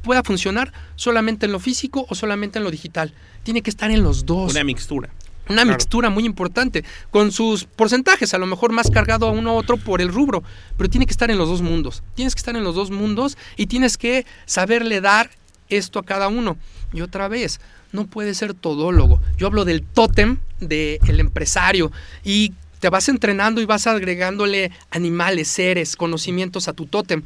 pueda 0.02 0.22
funcionar 0.22 0.72
solamente 0.96 1.46
en 1.46 1.52
lo 1.52 1.60
físico 1.60 2.06
o 2.08 2.14
solamente 2.14 2.58
en 2.58 2.64
lo 2.64 2.70
digital. 2.70 3.14
Tiene 3.42 3.62
que 3.62 3.70
estar 3.70 3.90
en 3.90 4.02
los 4.02 4.26
dos. 4.26 4.52
Una 4.52 4.64
mixtura. 4.64 5.08
Una 5.48 5.62
claro. 5.62 5.70
mixtura 5.70 6.10
muy 6.10 6.24
importante, 6.24 6.84
con 7.10 7.32
sus 7.32 7.64
porcentajes, 7.64 8.32
a 8.32 8.38
lo 8.38 8.46
mejor 8.46 8.72
más 8.72 8.90
cargado 8.90 9.26
a 9.26 9.32
uno 9.32 9.54
u 9.54 9.56
otro 9.56 9.76
por 9.76 10.00
el 10.00 10.08
rubro, 10.08 10.44
pero 10.76 10.88
tiene 10.88 11.04
que 11.04 11.10
estar 11.10 11.30
en 11.30 11.38
los 11.38 11.48
dos 11.48 11.62
mundos. 11.62 12.02
Tienes 12.14 12.34
que 12.34 12.38
estar 12.38 12.56
en 12.56 12.62
los 12.62 12.76
dos 12.76 12.90
mundos 12.90 13.36
y 13.56 13.66
tienes 13.66 13.96
que 13.96 14.24
saberle 14.46 15.00
dar 15.00 15.30
esto 15.68 15.98
a 15.98 16.04
cada 16.04 16.28
uno. 16.28 16.56
Y 16.92 17.00
otra 17.00 17.26
vez, 17.26 17.60
no 17.90 18.06
puede 18.06 18.34
ser 18.34 18.54
todólogo. 18.54 19.20
Yo 19.36 19.48
hablo 19.48 19.64
del 19.64 19.82
tótem 19.82 20.38
del 20.60 20.98
de 21.00 21.20
empresario 21.20 21.90
y 22.24 22.52
te 22.78 22.88
vas 22.88 23.08
entrenando 23.08 23.60
y 23.60 23.64
vas 23.64 23.86
agregándole 23.86 24.70
animales, 24.90 25.48
seres, 25.48 25.96
conocimientos 25.96 26.68
a 26.68 26.72
tu 26.72 26.86
tótem 26.86 27.22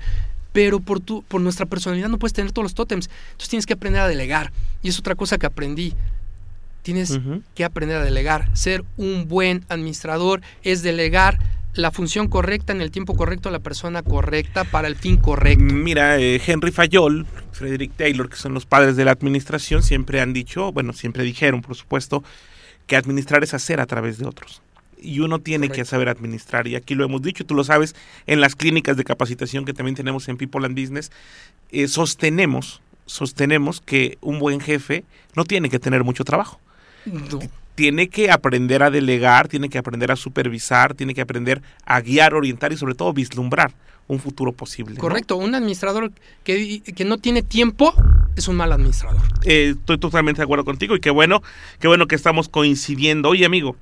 pero 0.56 0.80
por, 0.80 1.00
tu, 1.00 1.22
por 1.22 1.42
nuestra 1.42 1.66
personalidad 1.66 2.08
no 2.08 2.18
puedes 2.18 2.32
tener 2.32 2.50
todos 2.50 2.64
los 2.64 2.74
tótems. 2.74 3.10
Entonces 3.32 3.50
tienes 3.50 3.66
que 3.66 3.74
aprender 3.74 4.00
a 4.00 4.08
delegar. 4.08 4.52
Y 4.82 4.88
es 4.88 4.98
otra 4.98 5.14
cosa 5.14 5.36
que 5.36 5.44
aprendí. 5.44 5.92
Tienes 6.80 7.10
uh 7.10 7.18
-huh. 7.18 7.42
que 7.54 7.62
aprender 7.62 7.98
a 7.98 8.02
delegar. 8.02 8.48
Ser 8.56 8.82
un 8.96 9.28
buen 9.28 9.66
administrador 9.68 10.40
es 10.62 10.82
delegar 10.82 11.38
la 11.74 11.90
función 11.90 12.28
correcta 12.28 12.72
en 12.72 12.80
el 12.80 12.90
tiempo 12.90 13.14
correcto 13.14 13.50
a 13.50 13.52
la 13.52 13.58
persona 13.58 14.02
correcta 14.02 14.64
para 14.64 14.88
el 14.88 14.96
fin 14.96 15.18
correcto. 15.18 15.62
Mira, 15.62 16.18
eh, 16.18 16.40
Henry 16.46 16.70
Fayol, 16.70 17.26
Frederick 17.52 17.92
Taylor, 17.94 18.30
que 18.30 18.36
son 18.36 18.54
los 18.54 18.64
padres 18.64 18.96
de 18.96 19.04
la 19.04 19.10
administración, 19.10 19.82
siempre 19.82 20.22
han 20.22 20.32
dicho, 20.32 20.72
bueno, 20.72 20.94
siempre 20.94 21.22
dijeron, 21.22 21.60
por 21.60 21.76
supuesto, 21.76 22.24
que 22.86 22.96
administrar 22.96 23.44
es 23.44 23.52
hacer 23.52 23.78
a 23.78 23.84
través 23.84 24.16
de 24.16 24.24
otros 24.24 24.62
y 25.00 25.20
uno 25.20 25.38
tiene 25.38 25.68
Correcto. 25.68 25.82
que 25.82 25.88
saber 25.88 26.08
administrar. 26.08 26.66
Y 26.66 26.76
aquí 26.76 26.94
lo 26.94 27.04
hemos 27.04 27.22
dicho, 27.22 27.44
tú 27.44 27.54
lo 27.54 27.64
sabes, 27.64 27.94
en 28.26 28.40
las 28.40 28.56
clínicas 28.56 28.96
de 28.96 29.04
capacitación 29.04 29.64
que 29.64 29.72
también 29.72 29.94
tenemos 29.94 30.28
en 30.28 30.36
People 30.36 30.64
and 30.66 30.78
Business, 30.78 31.10
eh, 31.70 31.88
sostenemos, 31.88 32.80
sostenemos 33.06 33.80
que 33.80 34.18
un 34.20 34.38
buen 34.38 34.60
jefe 34.60 35.04
no 35.34 35.44
tiene 35.44 35.70
que 35.70 35.78
tener 35.78 36.04
mucho 36.04 36.24
trabajo. 36.24 36.60
No. 37.04 37.38
Tiene 37.74 38.08
que 38.08 38.30
aprender 38.30 38.82
a 38.82 38.90
delegar, 38.90 39.48
tiene 39.48 39.68
que 39.68 39.78
aprender 39.78 40.10
a 40.10 40.16
supervisar, 40.16 40.94
tiene 40.94 41.14
que 41.14 41.20
aprender 41.20 41.62
a 41.84 42.00
guiar, 42.00 42.34
orientar 42.34 42.72
y 42.72 42.76
sobre 42.76 42.94
todo 42.94 43.12
vislumbrar 43.12 43.74
un 44.08 44.18
futuro 44.18 44.52
posible. 44.52 44.96
Correcto, 44.98 45.36
¿no? 45.36 45.44
un 45.44 45.54
administrador 45.54 46.12
que, 46.44 46.80
que, 46.80 47.04
no 47.04 47.18
tiene 47.18 47.42
tiempo 47.42 47.92
es 48.36 48.48
un 48.48 48.56
mal 48.56 48.72
administrador. 48.72 49.20
Eh, 49.44 49.74
estoy 49.78 49.98
totalmente 49.98 50.38
de 50.38 50.44
acuerdo 50.44 50.64
contigo 50.64 50.94
y 50.96 51.00
qué 51.00 51.10
bueno, 51.10 51.42
qué 51.80 51.88
bueno 51.88 52.06
que 52.06 52.14
estamos 52.14 52.48
coincidiendo. 52.48 53.30
Oye, 53.30 53.44
amigo, 53.44 53.76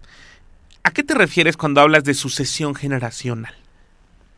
¿A 0.84 0.90
qué 0.90 1.02
te 1.02 1.14
refieres 1.14 1.56
cuando 1.56 1.80
hablas 1.80 2.04
de 2.04 2.14
sucesión 2.14 2.74
generacional? 2.74 3.54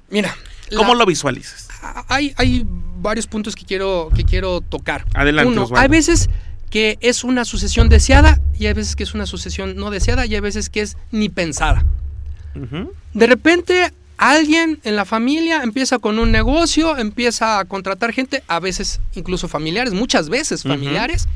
Mira. 0.08 0.34
¿Cómo 0.74 0.94
lo 0.94 1.06
visualizas? 1.06 1.68
Hay, 2.08 2.34
hay 2.36 2.66
varios 2.66 3.26
puntos 3.26 3.54
que 3.54 3.64
quiero, 3.64 4.10
que 4.14 4.24
quiero 4.24 4.60
tocar. 4.60 5.04
Adelante. 5.14 5.52
Uno, 5.52 5.68
hay 5.76 5.88
veces 5.88 6.28
que 6.70 6.98
es 7.00 7.24
una 7.24 7.44
sucesión 7.44 7.88
deseada 7.88 8.40
y 8.58 8.66
hay 8.66 8.72
veces 8.72 8.96
que 8.96 9.04
es 9.04 9.14
una 9.14 9.26
sucesión 9.26 9.76
no 9.76 9.90
deseada 9.90 10.26
y 10.26 10.34
hay 10.34 10.40
veces 10.40 10.70
que 10.70 10.80
es 10.80 10.96
ni 11.10 11.28
pensada. 11.28 11.84
De 13.12 13.26
repente 13.26 13.92
alguien 14.16 14.80
en 14.82 14.96
la 14.96 15.04
familia 15.04 15.62
empieza 15.62 15.98
con 15.98 16.18
un 16.18 16.32
negocio, 16.32 16.96
empieza 16.96 17.58
a 17.58 17.64
contratar 17.66 18.12
gente, 18.12 18.42
a 18.48 18.60
veces 18.60 19.00
incluso 19.14 19.46
familiares, 19.46 19.92
muchas 19.92 20.28
veces 20.28 20.62
familiares, 20.62 21.28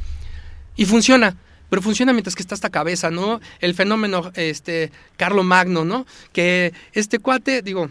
y 0.76 0.86
funciona. 0.86 1.36
Pero 1.70 1.80
funciona 1.80 2.12
mientras 2.12 2.34
que 2.34 2.42
está 2.42 2.54
esta 2.54 2.68
cabeza, 2.68 3.10
¿no? 3.10 3.40
El 3.60 3.74
fenómeno, 3.74 4.30
este, 4.34 4.92
Carlo 5.16 5.44
Magno, 5.44 5.84
¿no? 5.84 6.06
Que 6.32 6.74
este 6.92 7.20
cuate, 7.20 7.62
digo, 7.62 7.88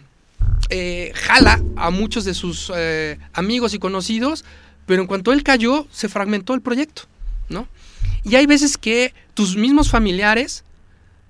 eh, 0.69 1.11
jala 1.15 1.59
a 1.77 1.89
muchos 1.89 2.25
de 2.25 2.33
sus 2.35 2.71
eh, 2.75 3.17
amigos 3.33 3.73
y 3.73 3.79
conocidos, 3.79 4.45
pero 4.85 5.01
en 5.01 5.07
cuanto 5.07 5.31
él 5.31 5.43
cayó, 5.43 5.87
se 5.91 6.09
fragmentó 6.09 6.53
el 6.53 6.61
proyecto, 6.61 7.03
¿no? 7.47 7.67
Y 8.23 8.35
hay 8.35 8.45
veces 8.45 8.77
que 8.77 9.13
tus 9.33 9.55
mismos 9.55 9.89
familiares 9.89 10.63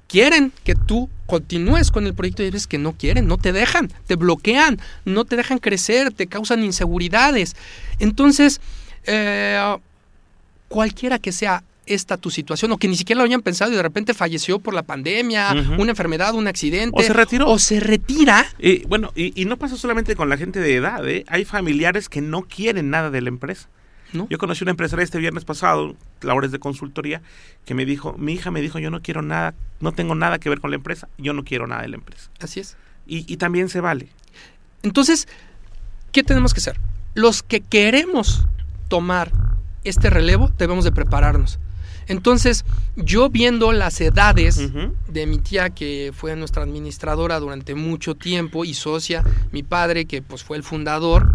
quieren 0.07 0.51
que 0.63 0.75
tú 0.75 1.07
continúes 1.27 1.91
con 1.91 2.07
el 2.07 2.15
proyecto 2.15 2.41
y 2.41 2.45
hay 2.45 2.51
veces 2.51 2.67
que 2.67 2.79
no 2.79 2.93
quieren, 2.93 3.27
no 3.27 3.37
te 3.37 3.53
dejan, 3.53 3.93
te 4.07 4.15
bloquean, 4.15 4.79
no 5.05 5.23
te 5.23 5.35
dejan 5.35 5.59
crecer, 5.59 6.11
te 6.11 6.27
causan 6.27 6.63
inseguridades. 6.63 7.55
Entonces, 7.99 8.59
eh, 9.05 9.77
cualquiera 10.67 11.19
que 11.19 11.31
sea 11.31 11.63
esta 11.89 12.17
tu 12.17 12.29
situación 12.29 12.71
o 12.71 12.77
que 12.77 12.87
ni 12.87 12.95
siquiera 12.95 13.19
lo 13.19 13.25
hayan 13.25 13.41
pensado 13.41 13.71
y 13.71 13.75
de 13.75 13.81
repente 13.81 14.13
falleció 14.13 14.59
por 14.59 14.73
la 14.73 14.83
pandemia, 14.83 15.53
una 15.77 15.91
enfermedad, 15.91 16.33
un 16.35 16.47
accidente. 16.47 16.97
O 16.97 17.03
se 17.03 17.13
retiró. 17.13 17.49
O 17.49 17.59
se 17.59 17.79
retira. 17.79 18.45
Y, 18.59 18.85
bueno, 18.85 19.11
y, 19.15 19.45
no 19.45 19.57
pasa 19.57 19.75
solamente 19.75 20.15
con 20.15 20.29
la 20.29 20.37
gente 20.37 20.59
de 20.59 20.75
edad, 20.75 21.07
¿eh? 21.07 21.25
hay 21.27 21.45
familiares 21.45 22.07
que 22.07 22.21
no 22.21 22.43
quieren 22.43 22.89
nada 22.89 23.09
de 23.09 23.21
la 23.21 23.29
empresa. 23.29 23.67
Yo 24.11 24.39
conocí 24.39 24.63
una 24.63 24.71
empresaria 24.71 25.03
este 25.03 25.19
viernes 25.19 25.45
pasado, 25.45 25.95
labores 26.21 26.51
de 26.51 26.57
consultoría, 26.57 27.21
que 27.65 27.75
me 27.75 27.85
dijo, 27.85 28.15
mi 28.17 28.33
hija 28.33 28.49
me 28.49 28.59
dijo, 28.59 28.79
yo 28.79 28.89
no 28.89 29.01
quiero 29.01 29.21
nada, 29.21 29.53
no 29.81 29.91
tengo 29.91 30.15
nada 30.15 30.39
que 30.39 30.49
ver 30.49 30.59
con 30.59 30.71
la 30.71 30.77
empresa, 30.77 31.07
yo 31.19 31.33
no 31.33 31.43
quiero 31.43 31.67
nada 31.67 31.83
de 31.83 31.89
la 31.89 31.97
empresa. 31.97 32.31
Así 32.39 32.59
es. 32.59 32.75
Y, 33.05 33.31
y 33.31 33.37
también 33.37 33.69
se 33.69 33.81
vale. 33.81 34.09
Entonces, 34.81 35.27
¿qué 36.11 36.23
tenemos 36.23 36.55
que 36.55 36.59
hacer? 36.59 36.79
Los 37.13 37.43
que 37.43 37.61
queremos 37.61 38.47
tomar 38.87 39.31
este 39.83 40.09
relevo, 40.09 40.51
debemos 40.57 40.85
de 40.85 40.91
prepararnos. 40.91 41.59
Entonces, 42.09 42.65
yo 42.95 43.29
viendo 43.29 43.71
las 43.71 44.01
edades 44.01 44.59
de 45.07 45.25
mi 45.27 45.37
tía, 45.37 45.69
que 45.69 46.11
fue 46.13 46.35
nuestra 46.35 46.63
administradora 46.63 47.39
durante 47.39 47.75
mucho 47.75 48.15
tiempo 48.15 48.65
y 48.65 48.73
socia, 48.73 49.23
mi 49.51 49.61
padre, 49.61 50.05
que 50.05 50.23
pues 50.23 50.43
fue 50.43 50.57
el 50.57 50.63
fundador, 50.63 51.33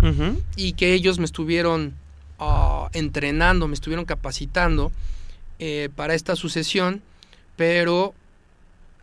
y 0.57 0.73
que 0.73 0.93
ellos 0.93 1.21
me 1.21 1.25
estuvieron 1.26 1.95
ah, 2.40 2.88
entrenando, 2.93 3.69
me 3.69 3.75
estuvieron 3.75 4.04
capacitando 4.04 4.90
eh, 5.61 5.90
para 5.95 6.14
esta 6.14 6.35
sucesión, 6.35 7.02
pero 7.54 8.12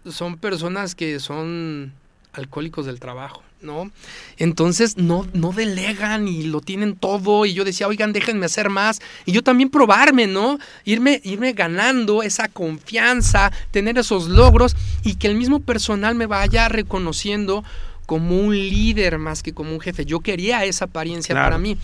son 0.09 0.37
personas 0.37 0.93
que 0.93 1.21
son 1.21 1.93
alcohólicos 2.33 2.85
del 2.85 2.99
trabajo. 2.99 3.43
¿No? 3.61 3.91
Entonces 4.37 4.97
no, 4.97 5.27
no 5.33 5.51
delegan 5.51 6.27
y 6.27 6.43
lo 6.43 6.61
tienen 6.61 6.95
todo 6.95 7.45
y 7.45 7.53
yo 7.53 7.63
decía, 7.63 7.87
oigan, 7.87 8.13
déjenme 8.13 8.45
hacer 8.45 8.69
más 8.69 9.01
y 9.25 9.31
yo 9.31 9.43
también 9.43 9.69
probarme, 9.69 10.27
¿no? 10.27 10.57
Irme, 10.85 11.21
irme 11.23 11.53
ganando 11.53 12.23
esa 12.23 12.47
confianza, 12.47 13.51
tener 13.71 13.97
esos 13.97 14.27
logros 14.27 14.75
y 15.03 15.15
que 15.15 15.27
el 15.27 15.35
mismo 15.35 15.59
personal 15.59 16.15
me 16.15 16.25
vaya 16.25 16.69
reconociendo 16.69 17.63
como 18.05 18.37
un 18.37 18.53
líder 18.53 19.17
más 19.17 19.43
que 19.43 19.53
como 19.53 19.71
un 19.71 19.79
jefe. 19.79 20.05
Yo 20.05 20.19
quería 20.19 20.65
esa 20.65 20.85
apariencia 20.85 21.35
para 21.35 21.57
mí. 21.57 21.77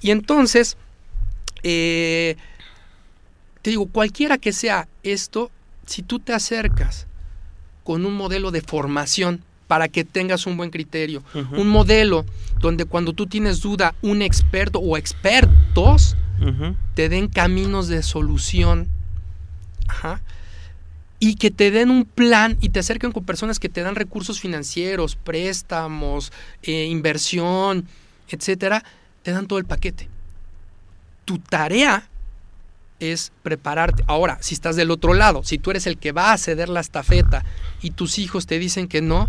Y 0.00 0.10
entonces, 0.10 0.76
eh, 1.62 2.36
te 3.62 3.70
digo, 3.70 3.86
cualquiera 3.86 4.38
que 4.38 4.52
sea 4.52 4.88
esto, 5.02 5.50
si 5.86 6.02
tú 6.02 6.18
te 6.18 6.32
acercas 6.32 7.06
con 7.84 8.04
un 8.04 8.14
modelo 8.14 8.50
de 8.50 8.60
formación, 8.60 9.44
para 9.68 9.86
que 9.86 10.02
tengas 10.02 10.46
un 10.46 10.56
buen 10.56 10.70
criterio. 10.70 11.22
Un 11.52 11.68
modelo 11.68 12.24
donde 12.58 12.86
cuando 12.86 13.12
tú 13.12 13.26
tienes 13.26 13.60
duda, 13.60 13.94
un 14.02 14.22
experto 14.22 14.80
o 14.80 14.96
expertos 14.96 16.16
te 16.94 17.08
den 17.08 17.28
caminos 17.28 17.86
de 17.86 18.02
solución. 18.02 18.88
Y 21.20 21.34
que 21.34 21.50
te 21.50 21.70
den 21.70 21.90
un 21.90 22.04
plan 22.04 22.56
y 22.60 22.70
te 22.70 22.80
acerquen 22.80 23.12
con 23.12 23.24
personas 23.24 23.58
que 23.58 23.68
te 23.68 23.82
dan 23.82 23.94
recursos 23.94 24.40
financieros, 24.40 25.16
préstamos, 25.16 26.32
eh, 26.62 26.86
inversión, 26.86 27.86
etcétera, 28.28 28.84
te 29.22 29.32
dan 29.32 29.46
todo 29.46 29.58
el 29.58 29.64
paquete. 29.64 30.08
Tu 31.24 31.38
tarea 31.38 32.08
es 33.00 33.32
prepararte. 33.42 34.04
Ahora, 34.06 34.38
si 34.40 34.54
estás 34.54 34.76
del 34.76 34.90
otro 34.90 35.12
lado, 35.12 35.42
si 35.44 35.58
tú 35.58 35.70
eres 35.70 35.86
el 35.86 35.98
que 35.98 36.12
va 36.12 36.32
a 36.32 36.38
ceder 36.38 36.68
la 36.68 36.80
estafeta 36.80 37.44
y 37.82 37.90
tus 37.90 38.18
hijos 38.18 38.46
te 38.46 38.58
dicen 38.58 38.88
que 38.88 39.02
no, 39.02 39.28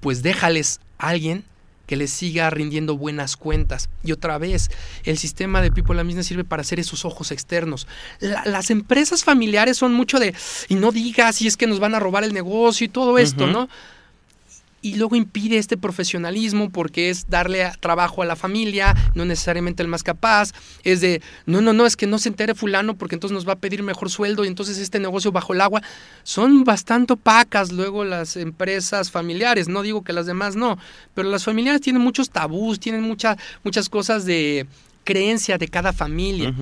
pues 0.00 0.22
déjales 0.22 0.80
a 0.98 1.08
alguien 1.08 1.44
que 1.88 1.96
les 1.96 2.10
siga 2.10 2.50
rindiendo 2.50 2.98
buenas 2.98 3.36
cuentas. 3.36 3.88
Y 4.04 4.12
otra 4.12 4.36
vez, 4.36 4.70
el 5.04 5.16
sistema 5.16 5.62
de 5.62 5.72
People 5.72 6.00
Business 6.02 6.26
sirve 6.26 6.44
para 6.44 6.60
hacer 6.60 6.78
esos 6.78 7.06
ojos 7.06 7.32
externos. 7.32 7.88
las 8.20 8.70
empresas 8.70 9.24
familiares 9.24 9.78
son 9.78 9.94
mucho 9.94 10.18
de, 10.18 10.34
y 10.68 10.74
no 10.74 10.92
digas 10.92 11.36
si 11.36 11.46
es 11.46 11.56
que 11.56 11.66
nos 11.66 11.80
van 11.80 11.94
a 11.94 11.98
robar 11.98 12.24
el 12.24 12.34
negocio 12.34 12.84
y 12.84 12.88
todo 12.88 13.16
esto, 13.16 13.46
¿no? 13.46 13.70
Y 14.80 14.94
luego 14.94 15.16
impide 15.16 15.58
este 15.58 15.76
profesionalismo 15.76 16.70
porque 16.70 17.10
es 17.10 17.28
darle 17.28 17.70
trabajo 17.80 18.22
a 18.22 18.26
la 18.26 18.36
familia, 18.36 18.94
no 19.14 19.24
necesariamente 19.24 19.82
el 19.82 19.88
más 19.88 20.02
capaz, 20.02 20.52
es 20.84 21.00
de, 21.00 21.20
no, 21.46 21.60
no, 21.60 21.72
no, 21.72 21.86
es 21.86 21.96
que 21.96 22.06
no 22.06 22.18
se 22.18 22.28
entere 22.28 22.54
fulano 22.54 22.94
porque 22.94 23.16
entonces 23.16 23.34
nos 23.34 23.48
va 23.48 23.54
a 23.54 23.58
pedir 23.58 23.82
mejor 23.82 24.10
sueldo 24.10 24.44
y 24.44 24.48
entonces 24.48 24.78
este 24.78 25.00
negocio 25.00 25.32
bajo 25.32 25.52
el 25.52 25.60
agua. 25.60 25.82
Son 26.22 26.64
bastante 26.64 27.14
opacas 27.14 27.72
luego 27.72 28.04
las 28.04 28.36
empresas 28.36 29.10
familiares, 29.10 29.68
no 29.68 29.82
digo 29.82 30.04
que 30.04 30.12
las 30.12 30.26
demás 30.26 30.56
no, 30.56 30.78
pero 31.14 31.28
las 31.28 31.44
familiares 31.44 31.80
tienen 31.80 32.02
muchos 32.02 32.30
tabús, 32.30 32.78
tienen 32.78 33.02
muchas 33.02 33.36
muchas 33.64 33.88
cosas 33.88 34.24
de 34.24 34.66
creencia 35.08 35.56
de 35.56 35.68
cada 35.68 35.94
familia. 35.94 36.54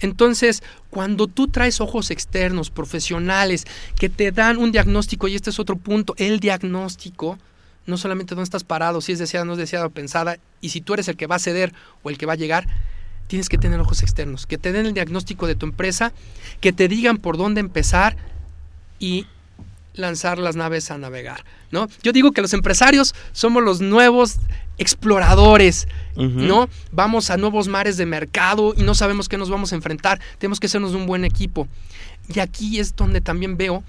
Entonces, 0.00 0.62
cuando 0.88 1.26
tú 1.26 1.48
traes 1.48 1.82
ojos 1.82 2.10
externos, 2.10 2.70
profesionales, 2.70 3.66
que 3.94 4.08
te 4.08 4.32
dan 4.32 4.56
un 4.56 4.72
diagnóstico, 4.72 5.28
y 5.28 5.34
este 5.34 5.50
es 5.50 5.58
otro 5.58 5.76
punto, 5.76 6.14
el 6.16 6.40
diagnóstico, 6.40 7.38
no 7.86 7.96
solamente 7.96 8.34
dónde 8.34 8.44
estás 8.44 8.64
parado, 8.64 9.00
si 9.00 9.12
es 9.12 9.18
deseada, 9.18 9.44
no 9.44 9.52
es 9.52 9.58
deseada 9.58 9.86
o 9.86 9.90
pensada, 9.90 10.38
y 10.60 10.70
si 10.70 10.80
tú 10.80 10.94
eres 10.94 11.08
el 11.08 11.16
que 11.16 11.26
va 11.26 11.36
a 11.36 11.40
ceder 11.40 11.72
o 12.02 12.10
el 12.10 12.18
que 12.18 12.26
va 12.26 12.34
a 12.34 12.36
llegar, 12.36 12.66
tienes 13.26 13.48
que 13.48 13.58
tener 13.58 13.78
ojos 13.80 14.02
externos, 14.02 14.46
que 14.46 14.58
te 14.58 14.72
den 14.72 14.86
el 14.86 14.94
diagnóstico 14.94 15.46
de 15.46 15.54
tu 15.54 15.66
empresa, 15.66 16.12
que 16.60 16.72
te 16.72 16.88
digan 16.88 17.18
por 17.18 17.36
dónde 17.36 17.60
empezar 17.60 18.16
y 18.98 19.26
lanzar 19.94 20.38
las 20.38 20.56
naves 20.56 20.90
a 20.90 20.98
navegar, 20.98 21.44
¿no? 21.70 21.88
Yo 22.02 22.12
digo 22.12 22.32
que 22.32 22.42
los 22.42 22.52
empresarios 22.52 23.14
somos 23.32 23.62
los 23.62 23.80
nuevos 23.80 24.36
exploradores, 24.78 25.88
¿no? 26.16 26.68
Vamos 26.90 27.30
a 27.30 27.36
nuevos 27.36 27.68
mares 27.68 27.96
de 27.96 28.06
mercado 28.06 28.74
y 28.76 28.82
no 28.82 28.94
sabemos 28.94 29.28
qué 29.28 29.36
nos 29.36 29.50
vamos 29.50 29.72
a 29.72 29.76
enfrentar, 29.76 30.20
tenemos 30.38 30.58
que 30.58 30.68
sernos 30.68 30.94
un 30.94 31.06
buen 31.06 31.24
equipo. 31.24 31.68
Y 32.34 32.40
aquí 32.40 32.78
es 32.78 32.96
donde 32.96 33.20
también 33.20 33.56
veo 33.56 33.82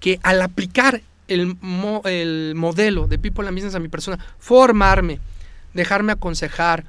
que 0.00 0.20
al 0.22 0.40
aplicar 0.42 1.02
el, 1.28 1.56
el 2.04 2.54
modelo 2.56 3.06
de 3.06 3.18
People 3.18 3.46
and 3.46 3.56
Business 3.56 3.74
a 3.74 3.78
mi 3.78 3.88
persona, 3.88 4.18
formarme, 4.38 5.20
dejarme 5.74 6.12
aconsejar, 6.12 6.84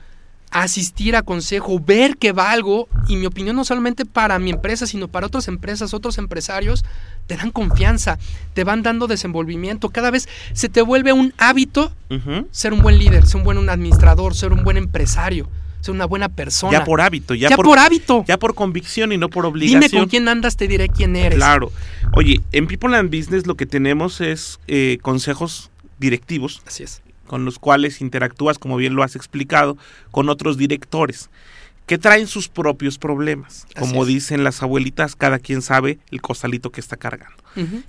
asistir 0.52 1.16
a 1.16 1.22
consejo, 1.22 1.80
ver 1.80 2.18
que 2.18 2.32
valgo 2.32 2.88
y 3.08 3.18
mi 3.18 3.26
opinión 3.28 3.56
no 3.56 3.64
solamente 3.64 4.06
para 4.06 4.40
mi 4.40 4.50
empresa, 4.50 4.88
sino 4.88 5.08
para 5.08 5.28
otras 5.28 5.48
empresas, 5.48 5.94
otros 5.94 6.18
empresarios, 6.18 6.84
te 7.28 7.38
dan 7.38 7.52
confianza, 7.52 8.18
te 8.54 8.64
van 8.64 8.82
dando 8.82 9.08
desenvolvimiento, 9.08 9.90
cada 9.90 10.10
vez 10.10 10.28
se 10.54 10.70
te 10.70 10.82
vuelve 10.82 11.14
un 11.14 11.34
hábito 11.38 11.94
ser 12.50 12.74
un 12.74 12.82
buen 12.82 12.98
líder, 12.98 13.28
ser 13.28 13.38
un 13.38 13.44
buen 13.44 13.70
administrador, 13.70 14.36
ser 14.36 14.52
un 14.52 14.64
buen 14.64 14.78
empresario 14.78 15.48
ser 15.82 15.94
una 15.94 16.06
buena 16.06 16.30
persona. 16.30 16.80
Ya 16.80 16.84
por 16.84 17.02
hábito, 17.02 17.36
ya, 17.36 17.50
por, 17.56 17.80
hábito. 17.80 18.26
Ya 18.28 18.38
por 18.38 18.56
convicción 18.56 19.12
y 19.12 19.18
no 19.18 19.30
por 19.30 19.46
obligación. 19.46 19.82
Dime 19.82 20.00
con 20.00 20.10
quién 20.10 20.28
andas, 20.28 20.58
te 20.58 20.68
diré 20.68 20.90
quién 20.90 21.16
eres. 21.16 21.38
Claro. 21.38 21.72
Oye, 22.14 22.42
en 22.52 22.68
People 22.68 22.96
and 22.96 23.16
Business 23.16 23.48
lo 23.48 23.56
que 23.56 23.66
tenemos 23.66 24.22
es 24.22 24.60
eh, 24.68 24.98
consejos 25.02 25.70
directivos. 26.00 26.62
Así 26.66 26.84
es. 26.84 27.02
Con 27.28 27.46
los 27.46 27.60
cuales 27.60 28.02
interactúas, 28.02 28.58
como 28.58 28.78
bien 28.78 28.96
lo 28.96 29.04
has 29.04 29.16
explicado, 29.16 29.78
con 30.12 30.30
otros 30.30 30.58
directores 30.58 31.30
que 31.86 31.98
traen 31.98 32.28
sus 32.28 32.50
propios 32.50 33.00
problemas. 33.00 33.66
como 33.76 34.06
dicen 34.06 34.44
las 34.44 34.62
abuelitas, 34.62 35.16
cada 35.16 35.40
quien 35.40 35.64
sabe 35.64 35.98
el 36.12 36.22
costalito 36.22 36.72
que 36.72 36.82
está 36.82 36.98
cargando. 36.98 37.38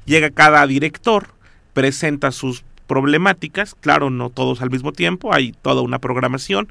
Llega 0.06 0.30
cada 0.30 0.66
director, 0.66 1.28
presenta 1.74 2.32
sus 2.32 2.64
problemáticas, 2.86 3.74
claro, 3.78 4.08
no 4.08 4.30
todos 4.30 4.62
al 4.62 4.70
mismo 4.70 4.92
tiempo, 4.92 5.34
hay 5.34 5.52
toda 5.52 5.82
una 5.82 5.98
programación 5.98 6.68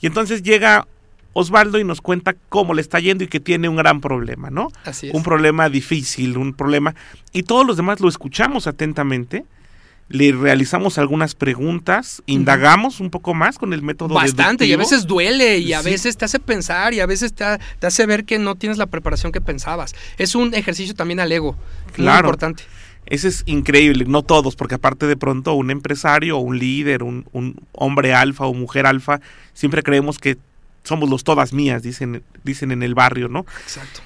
y 0.00 0.06
entonces 0.06 0.42
llega 0.42 0.86
Osvaldo 1.32 1.78
y 1.80 1.84
nos 1.84 2.00
cuenta 2.00 2.34
cómo 2.48 2.74
le 2.74 2.80
está 2.80 3.00
yendo 3.00 3.24
y 3.24 3.28
que 3.28 3.40
tiene 3.40 3.68
un 3.68 3.76
gran 3.76 4.00
problema, 4.00 4.50
¿no? 4.50 4.68
Así 4.84 5.08
es. 5.08 5.14
Un 5.14 5.22
problema 5.24 5.68
difícil, 5.68 6.36
un 6.36 6.54
problema. 6.54 6.94
Y 7.32 7.42
todos 7.42 7.66
los 7.66 7.76
demás 7.76 7.98
lo 8.00 8.08
escuchamos 8.08 8.66
atentamente, 8.68 9.44
le 10.08 10.30
realizamos 10.32 10.98
algunas 10.98 11.34
preguntas, 11.34 12.22
indagamos 12.26 13.00
un 13.00 13.08
poco 13.10 13.32
más 13.34 13.58
con 13.58 13.72
el 13.72 13.82
método 13.82 14.14
Bastante, 14.14 14.66
y 14.66 14.72
a 14.72 14.76
veces 14.76 15.06
duele, 15.06 15.58
y 15.58 15.72
a 15.72 15.82
Sí. 15.82 15.90
veces 15.90 16.16
te 16.18 16.26
hace 16.26 16.38
pensar, 16.38 16.92
y 16.94 17.00
a 17.00 17.06
veces 17.06 17.32
te, 17.32 17.42
ha- 17.42 17.58
te 17.78 17.86
hace 17.86 18.04
ver 18.06 18.24
que 18.26 18.38
no 18.38 18.54
tienes 18.54 18.76
la 18.78 18.86
preparación 18.86 19.32
que 19.32 19.40
pensabas. 19.40 19.94
Es 20.18 20.34
un 20.34 20.54
ejercicio 20.54 20.94
también 20.94 21.20
al 21.20 21.32
ego. 21.32 21.52
Muy 21.86 21.92
Claro. 21.94 22.28
importante. 22.28 22.64
Ese 23.06 23.28
es 23.28 23.42
increíble, 23.46 24.04
no 24.06 24.22
todos, 24.22 24.56
porque 24.56 24.76
aparte 24.76 25.06
de 25.06 25.16
pronto 25.16 25.54
un 25.54 25.70
empresario, 25.70 26.38
un 26.38 26.58
líder, 26.58 27.02
un, 27.02 27.26
un 27.32 27.60
hombre 27.72 28.14
alfa 28.14 28.46
o 28.46 28.54
mujer 28.54 28.86
alfa, 28.86 29.20
siempre 29.52 29.82
creemos 29.82 30.18
que 30.18 30.38
somos 30.84 31.08
los 31.08 31.24
todas 31.24 31.52
mías, 31.52 31.82
dicen, 31.82 32.22
dicen 32.44 32.70
en 32.70 32.82
el 32.82 32.94
barrio, 32.94 33.28
¿no? 33.28 33.46
Exacto. 33.62 34.00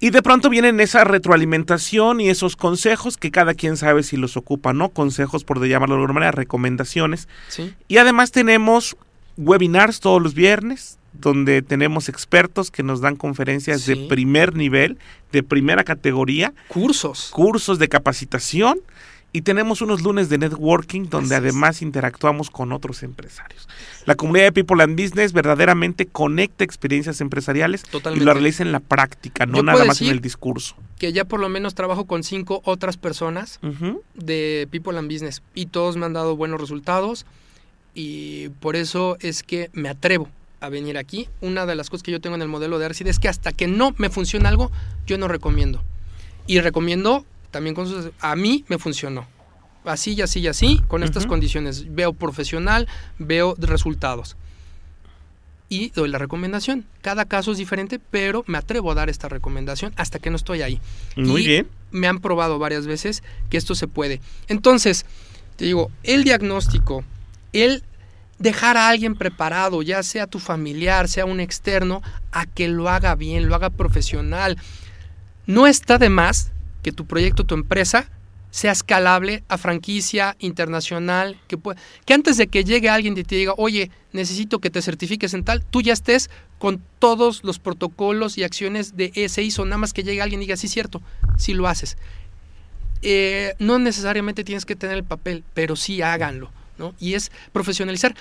Y 0.00 0.10
de 0.10 0.22
pronto 0.22 0.50
vienen 0.50 0.80
esa 0.80 1.04
retroalimentación 1.04 2.20
y 2.20 2.28
esos 2.28 2.56
consejos 2.56 3.16
que 3.16 3.30
cada 3.30 3.54
quien 3.54 3.76
sabe 3.76 4.02
si 4.02 4.16
los 4.16 4.36
ocupa, 4.36 4.72
¿no? 4.72 4.90
Consejos, 4.90 5.44
por 5.44 5.60
de 5.60 5.68
llamarlo 5.68 5.94
de 5.94 6.00
alguna 6.02 6.14
manera, 6.14 6.32
recomendaciones. 6.32 7.28
Sí. 7.48 7.74
Y 7.88 7.96
además 7.98 8.30
tenemos 8.30 8.96
webinars 9.36 10.00
todos 10.00 10.20
los 10.20 10.34
viernes, 10.34 10.98
donde 11.20 11.62
tenemos 11.62 12.08
expertos 12.08 12.70
que 12.70 12.82
nos 12.82 13.00
dan 13.00 13.16
conferencias 13.16 13.82
Sí. 13.82 13.94
de 13.94 14.08
primer 14.08 14.54
nivel, 14.54 14.98
de 15.32 15.42
primera 15.42 15.84
categoría, 15.84 16.52
Cursos. 16.68 17.30
cursos 17.32 17.78
de 17.78 17.88
capacitación 17.88 18.80
y 19.32 19.42
tenemos 19.42 19.80
unos 19.82 20.02
lunes 20.02 20.28
de 20.28 20.38
networking 20.38 21.08
donde 21.08 21.34
Así 21.34 21.46
es. 21.46 21.52
además 21.54 21.82
interactuamos 21.82 22.50
con 22.50 22.70
otros 22.72 23.02
empresarios. 23.02 23.68
La 24.06 24.14
comunidad 24.14 24.44
de 24.44 24.52
People 24.52 24.80
and 24.82 25.00
Business 25.00 25.32
verdaderamente 25.32 26.06
conecta 26.06 26.62
experiencias 26.62 27.20
empresariales 27.20 27.82
y 28.14 28.20
lo 28.20 28.32
realiza 28.32 28.62
en 28.62 28.70
la 28.70 28.78
práctica, 28.78 29.44
no 29.46 29.56
Yo 29.56 29.62
nada 29.64 29.84
más 29.86 30.00
en 30.02 30.08
el 30.08 30.20
discurso. 30.20 30.76
Que 30.98 31.12
ya 31.12 31.24
por 31.24 31.40
lo 31.40 31.48
menos 31.48 31.74
trabajo 31.74 32.04
con 32.04 32.22
cinco 32.22 32.60
otras 32.64 32.96
personas 32.96 33.58
de 34.14 34.68
People 34.70 34.96
and 34.98 35.10
Business 35.10 35.42
y 35.54 35.66
todos 35.66 35.96
me 35.96 36.06
han 36.06 36.12
dado 36.12 36.36
buenos 36.36 36.60
resultados 36.60 37.26
y 37.92 38.50
por 38.60 38.76
eso 38.76 39.16
es 39.20 39.42
que 39.42 39.70
me 39.72 39.88
atrevo 39.88 40.28
a 40.64 40.68
venir 40.68 40.98
aquí. 40.98 41.28
Una 41.40 41.66
de 41.66 41.74
las 41.74 41.90
cosas 41.90 42.02
que 42.02 42.10
yo 42.12 42.20
tengo 42.20 42.36
en 42.36 42.42
el 42.42 42.48
modelo 42.48 42.78
de 42.78 42.86
Arcid 42.86 43.06
es 43.06 43.18
que 43.18 43.28
hasta 43.28 43.52
que 43.52 43.66
no 43.66 43.94
me 43.98 44.10
funciona 44.10 44.48
algo, 44.48 44.70
yo 45.06 45.18
no 45.18 45.28
recomiendo. 45.28 45.82
Y 46.46 46.60
recomiendo 46.60 47.24
también 47.50 47.74
con 47.74 47.88
sus... 47.88 48.10
A 48.20 48.36
mí 48.36 48.64
me 48.68 48.78
funcionó. 48.78 49.26
Así 49.84 50.14
y 50.14 50.22
así 50.22 50.40
y 50.40 50.48
así, 50.48 50.82
con 50.88 51.02
estas 51.02 51.26
condiciones. 51.26 51.94
Veo 51.94 52.12
profesional, 52.14 52.88
veo 53.18 53.54
resultados. 53.58 54.36
Y 55.68 55.90
doy 55.90 56.08
la 56.08 56.18
recomendación. 56.18 56.86
Cada 57.02 57.24
caso 57.24 57.52
es 57.52 57.58
diferente, 57.58 57.98
pero 58.10 58.44
me 58.46 58.58
atrevo 58.58 58.90
a 58.90 58.94
dar 58.94 59.08
esta 59.10 59.28
recomendación 59.28 59.92
hasta 59.96 60.18
que 60.18 60.30
no 60.30 60.36
estoy 60.36 60.62
ahí 60.62 60.80
Muy 61.16 61.42
Y 61.42 61.46
bien. 61.46 61.68
me 61.90 62.06
han 62.06 62.20
probado 62.20 62.58
varias 62.58 62.86
veces 62.86 63.22
que 63.50 63.56
esto 63.56 63.74
se 63.74 63.88
puede. 63.88 64.20
Entonces, 64.48 65.06
te 65.56 65.64
digo, 65.64 65.90
el 66.02 66.24
diagnóstico, 66.24 67.04
el 67.52 67.82
dejar 68.38 68.76
a 68.76 68.88
alguien 68.88 69.14
preparado, 69.14 69.82
ya 69.82 70.02
sea 70.02 70.26
tu 70.26 70.38
familiar, 70.38 71.08
sea 71.08 71.24
un 71.24 71.40
externo, 71.40 72.02
a 72.32 72.46
que 72.46 72.68
lo 72.68 72.88
haga 72.88 73.14
bien, 73.14 73.48
lo 73.48 73.54
haga 73.54 73.70
profesional. 73.70 74.58
No 75.46 75.66
está 75.66 75.98
de 75.98 76.08
más 76.08 76.52
que 76.82 76.92
tu 76.92 77.06
proyecto, 77.06 77.44
tu 77.44 77.54
empresa, 77.54 78.10
sea 78.50 78.70
escalable 78.72 79.42
a 79.48 79.58
franquicia 79.58 80.36
internacional, 80.38 81.40
que, 81.48 81.58
pue- 81.58 81.76
que 82.04 82.14
antes 82.14 82.36
de 82.36 82.46
que 82.46 82.62
llegue 82.62 82.88
alguien 82.88 83.18
y 83.18 83.24
te 83.24 83.34
diga, 83.34 83.52
oye, 83.56 83.90
necesito 84.12 84.60
que 84.60 84.70
te 84.70 84.80
certifiques 84.80 85.34
en 85.34 85.42
tal, 85.44 85.64
tú 85.64 85.82
ya 85.82 85.92
estés 85.92 86.30
con 86.58 86.80
todos 87.00 87.42
los 87.42 87.58
protocolos 87.58 88.38
y 88.38 88.44
acciones 88.44 88.96
de 88.96 89.10
ese 89.16 89.42
ISO, 89.42 89.64
nada 89.64 89.78
más 89.78 89.92
que 89.92 90.04
llegue 90.04 90.22
alguien 90.22 90.40
y 90.40 90.44
diga, 90.44 90.56
sí, 90.56 90.68
cierto, 90.68 91.02
sí 91.36 91.52
lo 91.52 91.66
haces. 91.66 91.96
Eh, 93.02 93.54
no 93.58 93.78
necesariamente 93.78 94.44
tienes 94.44 94.64
que 94.64 94.76
tener 94.76 94.96
el 94.96 95.04
papel, 95.04 95.44
pero 95.52 95.74
sí 95.76 96.00
háganlo, 96.00 96.50
¿no? 96.78 96.94
Y 96.98 97.14
es 97.14 97.30
profesionalizar. 97.52 98.14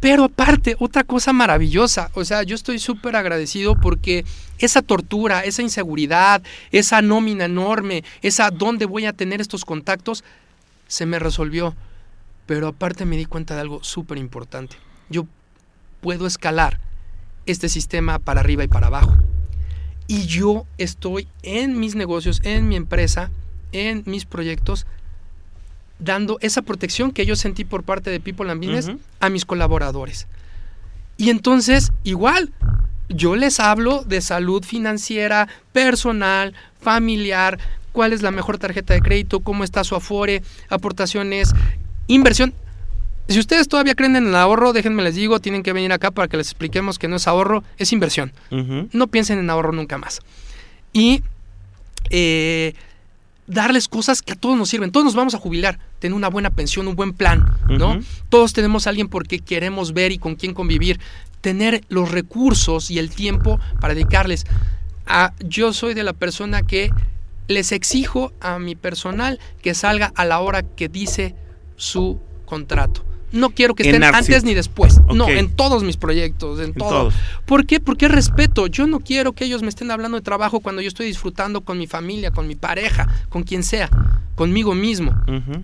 Pero 0.00 0.24
aparte, 0.24 0.74
otra 0.80 1.04
cosa 1.04 1.32
maravillosa, 1.32 2.10
o 2.14 2.24
sea, 2.24 2.42
yo 2.42 2.56
estoy 2.56 2.80
súper 2.80 3.14
agradecido 3.14 3.76
porque 3.80 4.24
esa 4.58 4.82
tortura, 4.82 5.44
esa 5.44 5.62
inseguridad, 5.62 6.42
esa 6.72 7.02
nómina 7.02 7.44
enorme, 7.44 8.02
esa 8.20 8.50
dónde 8.50 8.84
voy 8.84 9.06
a 9.06 9.12
tener 9.12 9.40
estos 9.40 9.64
contactos, 9.64 10.24
se 10.88 11.06
me 11.06 11.20
resolvió. 11.20 11.76
Pero 12.46 12.66
aparte 12.66 13.04
me 13.04 13.16
di 13.16 13.26
cuenta 13.26 13.54
de 13.54 13.60
algo 13.60 13.84
súper 13.84 14.18
importante. 14.18 14.76
Yo 15.08 15.26
puedo 16.00 16.26
escalar 16.26 16.80
este 17.46 17.68
sistema 17.68 18.18
para 18.18 18.40
arriba 18.40 18.64
y 18.64 18.68
para 18.68 18.88
abajo. 18.88 19.16
Y 20.08 20.26
yo 20.26 20.66
estoy 20.78 21.28
en 21.42 21.78
mis 21.78 21.94
negocios, 21.94 22.40
en 22.42 22.68
mi 22.68 22.74
empresa, 22.74 23.30
en 23.70 24.02
mis 24.06 24.24
proyectos, 24.26 24.84
dando 26.02 26.38
esa 26.40 26.62
protección 26.62 27.12
que 27.12 27.26
yo 27.26 27.36
sentí 27.36 27.64
por 27.64 27.84
parte 27.84 28.10
de 28.10 28.20
People 28.20 28.50
and 28.50 28.60
Business 28.60 28.90
a 29.20 29.28
mis 29.28 29.44
colaboradores. 29.44 30.26
Y 31.16 31.30
entonces, 31.30 31.92
igual, 32.04 32.52
yo 33.08 33.36
les 33.36 33.60
hablo 33.60 34.02
de 34.04 34.20
salud 34.20 34.64
financiera, 34.64 35.48
personal, 35.72 36.54
familiar, 36.80 37.58
cuál 37.92 38.12
es 38.12 38.22
la 38.22 38.30
mejor 38.30 38.58
tarjeta 38.58 38.94
de 38.94 39.00
crédito, 39.00 39.40
cómo 39.40 39.64
está 39.64 39.84
su 39.84 39.94
afore, 39.94 40.42
aportaciones, 40.68 41.52
inversión. 42.06 42.54
Si 43.28 43.38
ustedes 43.38 43.68
todavía 43.68 43.94
creen 43.94 44.16
en 44.16 44.26
el 44.26 44.34
ahorro, 44.34 44.72
déjenme 44.72 45.02
les 45.02 45.14
digo, 45.14 45.40
tienen 45.40 45.62
que 45.62 45.72
venir 45.72 45.92
acá 45.92 46.10
para 46.10 46.28
que 46.28 46.36
les 46.36 46.48
expliquemos 46.48 46.98
que 46.98 47.08
no 47.08 47.16
es 47.16 47.28
ahorro, 47.28 47.62
es 47.78 47.92
inversión. 47.92 48.32
No 48.92 49.06
piensen 49.06 49.38
en 49.38 49.48
ahorro 49.48 49.72
nunca 49.72 49.96
más. 49.96 50.20
Y 50.92 51.22
eh, 52.10 52.74
darles 53.46 53.88
cosas 53.88 54.22
que 54.22 54.32
a 54.32 54.36
todos 54.36 54.56
nos 54.56 54.68
sirven. 54.68 54.92
Todos 54.92 55.04
nos 55.04 55.14
vamos 55.14 55.34
a 55.34 55.38
jubilar, 55.38 55.78
tener 55.98 56.14
una 56.14 56.28
buena 56.28 56.50
pensión, 56.50 56.88
un 56.88 56.96
buen 56.96 57.12
plan, 57.12 57.56
¿no? 57.68 58.00
Todos 58.28 58.52
tenemos 58.52 58.86
a 58.86 58.90
alguien 58.90 59.08
porque 59.08 59.40
queremos 59.40 59.92
ver 59.92 60.12
y 60.12 60.18
con 60.18 60.36
quién 60.36 60.54
convivir. 60.54 61.00
Tener 61.40 61.84
los 61.88 62.10
recursos 62.10 62.90
y 62.90 62.98
el 62.98 63.10
tiempo 63.10 63.58
para 63.80 63.94
dedicarles. 63.94 64.46
A, 65.06 65.32
yo 65.40 65.72
soy 65.72 65.94
de 65.94 66.04
la 66.04 66.12
persona 66.12 66.62
que 66.62 66.90
les 67.48 67.72
exijo 67.72 68.32
a 68.40 68.58
mi 68.58 68.76
personal 68.76 69.40
que 69.60 69.74
salga 69.74 70.12
a 70.14 70.24
la 70.24 70.40
hora 70.40 70.62
que 70.62 70.88
dice 70.88 71.34
su 71.76 72.20
contrato. 72.46 73.04
No 73.32 73.50
quiero 73.50 73.74
que 73.74 73.82
estén 73.84 74.02
antes 74.04 74.44
ni 74.44 74.54
después. 74.54 75.00
No, 75.14 75.28
en 75.28 75.50
todos 75.56 75.82
mis 75.82 75.96
proyectos, 75.96 76.58
en, 76.60 76.66
En 76.66 76.74
todo. 76.74 76.88
todos. 76.90 77.14
¿Por 77.46 77.66
qué? 77.66 77.80
Porque 77.80 78.06
respeto. 78.08 78.66
Yo 78.66 78.86
no 78.86 79.00
quiero 79.00 79.32
que 79.32 79.44
ellos 79.46 79.62
me 79.62 79.68
estén 79.68 79.90
hablando 79.90 80.16
de 80.18 80.22
trabajo 80.22 80.60
cuando 80.60 80.82
yo 80.82 80.88
estoy 80.88 81.06
disfrutando 81.06 81.62
con 81.62 81.78
mi 81.78 81.86
familia, 81.86 82.30
con 82.30 82.46
mi 82.46 82.54
pareja, 82.56 83.08
con 83.30 83.42
quien 83.42 83.62
sea, 83.62 83.88
conmigo 84.34 84.74
mismo. 84.74 85.14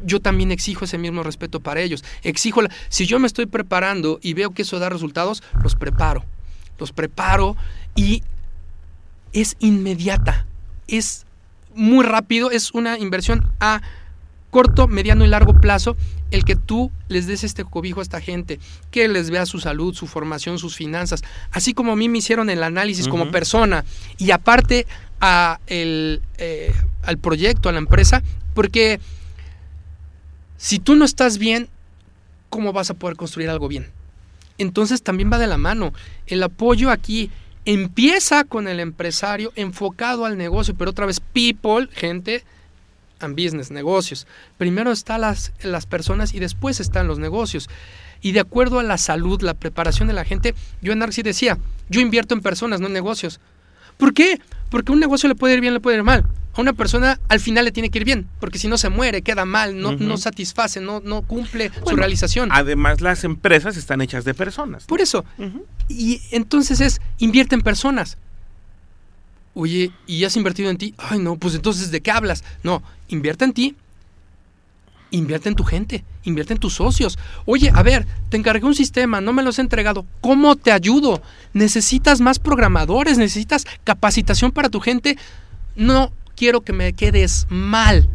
Yo 0.04 0.20
también 0.20 0.50
exijo 0.50 0.84
ese 0.86 0.96
mismo 0.98 1.22
respeto 1.22 1.60
para 1.60 1.80
ellos. 1.80 2.02
Exijo, 2.22 2.62
la- 2.62 2.70
si 2.88 3.06
yo 3.06 3.18
me 3.18 3.26
estoy 3.26 3.46
preparando 3.46 4.18
y 4.22 4.32
veo 4.34 4.50
que 4.52 4.62
eso 4.62 4.78
da 4.78 4.88
resultados, 4.88 5.42
los 5.62 5.74
preparo. 5.74 6.24
Los 6.78 6.92
preparo 6.92 7.56
y 7.94 8.22
es 9.32 9.56
inmediata. 9.58 10.46
Es 10.86 11.26
muy 11.74 12.04
rápido, 12.04 12.50
es 12.50 12.72
una 12.72 12.98
inversión 12.98 13.50
a 13.60 13.82
corto, 14.50 14.88
mediano 14.88 15.24
y 15.24 15.28
largo 15.28 15.60
plazo 15.60 15.96
el 16.30 16.44
que 16.44 16.56
tú 16.56 16.90
les 17.08 17.26
des 17.26 17.44
este 17.44 17.64
cobijo 17.64 18.00
a 18.00 18.02
esta 18.02 18.20
gente, 18.20 18.60
que 18.90 19.08
les 19.08 19.30
vea 19.30 19.46
su 19.46 19.60
salud, 19.60 19.94
su 19.94 20.06
formación, 20.06 20.58
sus 20.58 20.76
finanzas, 20.76 21.22
así 21.50 21.74
como 21.74 21.92
a 21.92 21.96
mí 21.96 22.08
me 22.08 22.18
hicieron 22.18 22.50
el 22.50 22.62
análisis 22.62 23.08
como 23.08 23.30
persona 23.30 23.84
y 24.18 24.30
aparte 24.30 24.86
a 25.20 25.58
el, 25.66 26.20
eh, 26.36 26.72
al 27.02 27.18
proyecto, 27.18 27.68
a 27.68 27.72
la 27.72 27.78
empresa, 27.78 28.22
porque 28.54 29.00
si 30.56 30.78
tú 30.78 30.96
no 30.96 31.04
estás 31.04 31.38
bien, 31.38 31.68
¿cómo 32.50 32.72
vas 32.72 32.90
a 32.90 32.94
poder 32.94 33.16
construir 33.16 33.48
algo 33.48 33.68
bien? 33.68 33.86
Entonces 34.58 35.02
también 35.02 35.32
va 35.32 35.38
de 35.38 35.46
la 35.46 35.56
mano. 35.56 35.92
El 36.26 36.42
apoyo 36.42 36.90
aquí 36.90 37.30
empieza 37.64 38.44
con 38.44 38.66
el 38.66 38.80
empresario 38.80 39.52
enfocado 39.54 40.24
al 40.24 40.36
negocio, 40.36 40.74
pero 40.76 40.90
otra 40.90 41.06
vez 41.06 41.20
people, 41.20 41.88
gente 41.92 42.44
and 43.20 43.34
business, 43.34 43.70
negocios. 43.70 44.26
Primero 44.56 44.90
están 44.92 45.22
las, 45.22 45.52
las 45.62 45.86
personas 45.86 46.34
y 46.34 46.38
después 46.40 46.80
están 46.80 47.06
los 47.06 47.18
negocios. 47.18 47.68
Y 48.20 48.32
de 48.32 48.40
acuerdo 48.40 48.78
a 48.78 48.82
la 48.82 48.98
salud, 48.98 49.40
la 49.42 49.54
preparación 49.54 50.08
de 50.08 50.14
la 50.14 50.24
gente, 50.24 50.54
yo 50.82 50.92
en 50.92 51.02
Arxi 51.02 51.22
decía, 51.22 51.58
yo 51.88 52.00
invierto 52.00 52.34
en 52.34 52.40
personas, 52.40 52.80
no 52.80 52.86
en 52.88 52.92
negocios. 52.92 53.40
¿Por 53.96 54.14
qué? 54.14 54.40
Porque 54.70 54.92
un 54.92 55.00
negocio 55.00 55.28
le 55.28 55.34
puede 55.34 55.54
ir 55.54 55.60
bien, 55.60 55.74
le 55.74 55.80
puede 55.80 55.96
ir 55.98 56.02
mal. 56.04 56.24
A 56.54 56.60
una 56.60 56.72
persona 56.72 57.20
al 57.28 57.38
final 57.38 57.64
le 57.64 57.70
tiene 57.72 57.90
que 57.90 57.98
ir 57.98 58.04
bien, 58.04 58.28
porque 58.40 58.58
si 58.58 58.66
no 58.66 58.78
se 58.78 58.88
muere, 58.88 59.22
queda 59.22 59.44
mal, 59.44 59.80
no, 59.80 59.90
Ujú. 59.90 60.02
no 60.04 60.16
satisface, 60.16 60.80
no, 60.80 61.00
no 61.00 61.22
cumple 61.22 61.70
su 61.72 61.80
Bueno, 61.82 61.98
realización. 61.98 62.48
Además, 62.52 63.00
las 63.00 63.22
empresas 63.22 63.76
están 63.76 64.00
hechas 64.00 64.24
de 64.24 64.34
personas. 64.34 64.84
Por 64.86 65.00
eso, 65.00 65.24
Ujú. 65.38 65.64
y 65.88 66.20
entonces 66.32 66.80
es, 66.80 67.00
invierte 67.18 67.54
en 67.54 67.60
personas. 67.62 68.18
Oye, 69.60 69.90
¿y 70.06 70.22
has 70.22 70.36
invertido 70.36 70.70
en 70.70 70.78
ti? 70.78 70.94
Ay, 70.98 71.18
no, 71.18 71.34
pues 71.36 71.56
entonces, 71.56 71.90
¿de 71.90 72.00
qué 72.00 72.12
hablas? 72.12 72.44
No, 72.62 72.80
invierte 73.08 73.44
en 73.44 73.52
ti 73.52 73.76
Invierte 75.10 75.48
en 75.48 75.54
tu 75.54 75.64
gente, 75.64 76.04
invierte 76.24 76.52
en 76.52 76.60
tus 76.60 76.74
socios. 76.74 77.18
Oye, 77.46 77.72
a 77.74 77.82
ver, 77.82 78.06
te 78.28 78.36
encargué 78.36 78.66
un 78.66 78.74
sistema, 78.74 79.22
no 79.22 79.32
me 79.32 79.42
lo 79.42 79.48
has 79.48 79.58
entregado. 79.58 80.04
¿Cómo 80.20 80.54
te 80.54 80.70
ayudo? 80.70 81.22
¿Necesitas 81.54 82.20
más 82.20 82.38
programadores? 82.38 83.16
¿Necesitas 83.16 83.66
capacitación 83.84 84.52
para 84.52 84.68
tu 84.68 84.80
gente? 84.80 85.16
No 85.76 86.12
quiero 86.36 86.60
que 86.60 86.74
me 86.74 86.92
quedes 86.92 87.46
mal. 87.48 88.06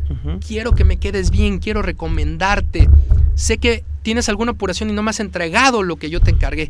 Quiero 0.48 0.74
que 0.74 0.84
me 0.84 0.98
quedes 0.98 1.32
bien, 1.32 1.58
quiero 1.58 1.82
recomendarte. 1.82 2.88
Sé 3.34 3.58
que 3.58 3.84
tienes 4.04 4.30
alguna 4.30 4.52
apuración 4.52 4.92
y 4.92 4.94
no 4.94 5.02
me 5.02 5.10
has 5.10 5.20
entregado 5.20 5.82
lo 5.82 5.96
que 5.96 6.12
yo 6.12 6.20
te 6.20 6.30
encargué. 6.30 6.70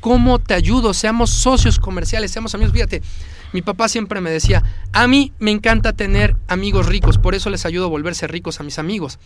¿Cómo 0.00 0.38
te 0.38 0.54
ayudo? 0.54 0.94
Seamos 0.94 1.28
socios 1.28 1.78
comerciales, 1.78 2.30
seamos 2.30 2.54
amigos. 2.54 2.72
Fíjate, 2.72 3.02
mi 3.52 3.62
papá 3.62 3.88
siempre 3.88 4.20
me 4.20 4.30
decía, 4.30 4.62
a 4.92 5.06
mí 5.06 5.32
me 5.38 5.50
encanta 5.50 5.92
tener 5.92 6.36
amigos 6.48 6.86
ricos, 6.86 7.18
por 7.18 7.34
eso 7.34 7.50
les 7.50 7.64
ayudo 7.64 7.86
a 7.86 7.88
volverse 7.88 8.26
ricos 8.26 8.60
a 8.60 8.62
mis 8.62 8.78
amigos. 8.78 9.18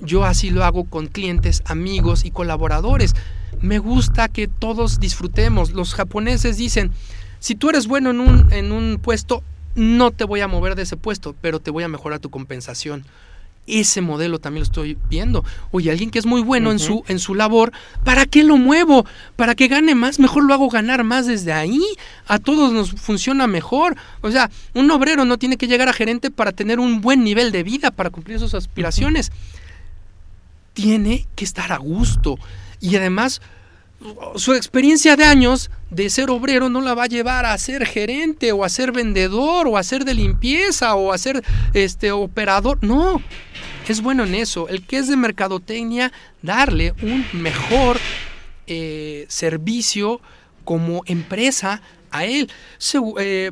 Yo 0.00 0.24
así 0.24 0.50
lo 0.50 0.64
hago 0.64 0.84
con 0.84 1.06
clientes, 1.06 1.62
amigos 1.64 2.24
y 2.24 2.30
colaboradores. 2.30 3.14
Me 3.60 3.78
gusta 3.78 4.28
que 4.28 4.48
todos 4.48 4.98
disfrutemos. 4.98 5.70
Los 5.72 5.94
japoneses 5.94 6.56
dicen, 6.56 6.90
si 7.38 7.54
tú 7.54 7.70
eres 7.70 7.86
bueno 7.86 8.10
en 8.10 8.20
un, 8.20 8.52
en 8.52 8.72
un 8.72 8.98
puesto, 9.00 9.44
no 9.74 10.10
te 10.10 10.24
voy 10.24 10.40
a 10.40 10.48
mover 10.48 10.74
de 10.74 10.82
ese 10.82 10.96
puesto, 10.96 11.34
pero 11.40 11.60
te 11.60 11.70
voy 11.70 11.84
a 11.84 11.88
mejorar 11.88 12.18
tu 12.18 12.30
compensación. 12.30 13.04
Ese 13.66 14.00
modelo 14.00 14.40
también 14.40 14.62
lo 14.62 14.66
estoy 14.66 14.98
viendo. 15.08 15.44
Oye, 15.70 15.90
alguien 15.90 16.10
que 16.10 16.18
es 16.18 16.26
muy 16.26 16.42
bueno 16.42 16.72
en, 16.72 16.78
su, 16.78 17.04
en 17.06 17.18
su 17.18 17.34
labor, 17.34 17.72
¿para 18.04 18.26
qué 18.26 18.42
lo 18.42 18.56
muevo? 18.56 19.06
¿Para 19.36 19.54
que 19.54 19.68
gane 19.68 19.94
más? 19.94 20.18
Mejor 20.18 20.44
lo 20.44 20.54
hago 20.54 20.68
ganar 20.68 21.04
más 21.04 21.26
desde 21.26 21.52
ahí. 21.52 21.80
A 22.26 22.38
todos 22.38 22.72
nos 22.72 22.90
funciona 22.90 23.46
mejor. 23.46 23.96
O 24.20 24.30
sea, 24.30 24.50
un 24.74 24.90
obrero 24.90 25.24
no 25.24 25.38
tiene 25.38 25.56
que 25.56 25.68
llegar 25.68 25.88
a 25.88 25.92
gerente 25.92 26.30
para 26.30 26.52
tener 26.52 26.80
un 26.80 27.00
buen 27.00 27.22
nivel 27.22 27.52
de 27.52 27.62
vida, 27.62 27.90
para 27.92 28.10
cumplir 28.10 28.38
sus 28.40 28.54
aspiraciones 28.54 29.30
tiene 30.72 31.26
que 31.34 31.44
estar 31.44 31.72
a 31.72 31.78
gusto. 31.78 32.38
Y 32.80 32.96
además, 32.96 33.40
su 34.36 34.54
experiencia 34.54 35.16
de 35.16 35.24
años 35.24 35.70
de 35.90 36.10
ser 36.10 36.30
obrero 36.30 36.68
no 36.68 36.80
la 36.80 36.94
va 36.94 37.04
a 37.04 37.08
llevar 37.08 37.46
a 37.46 37.56
ser 37.58 37.86
gerente 37.86 38.52
o 38.52 38.64
a 38.64 38.68
ser 38.68 38.92
vendedor 38.92 39.68
o 39.68 39.76
a 39.76 39.82
ser 39.82 40.04
de 40.04 40.14
limpieza 40.14 40.94
o 40.94 41.12
a 41.12 41.18
ser 41.18 41.44
este 41.74 42.12
operador. 42.12 42.78
No, 42.82 43.20
es 43.88 44.00
bueno 44.00 44.24
en 44.24 44.34
eso. 44.34 44.68
El 44.68 44.86
que 44.86 44.98
es 44.98 45.08
de 45.08 45.16
mercadotecnia, 45.16 46.12
darle 46.40 46.94
un 47.02 47.26
mejor 47.32 47.98
eh, 48.66 49.26
servicio 49.28 50.20
como 50.64 51.02
empresa 51.06 51.82
a 52.10 52.24
él. 52.24 52.50
Eh, 53.18 53.50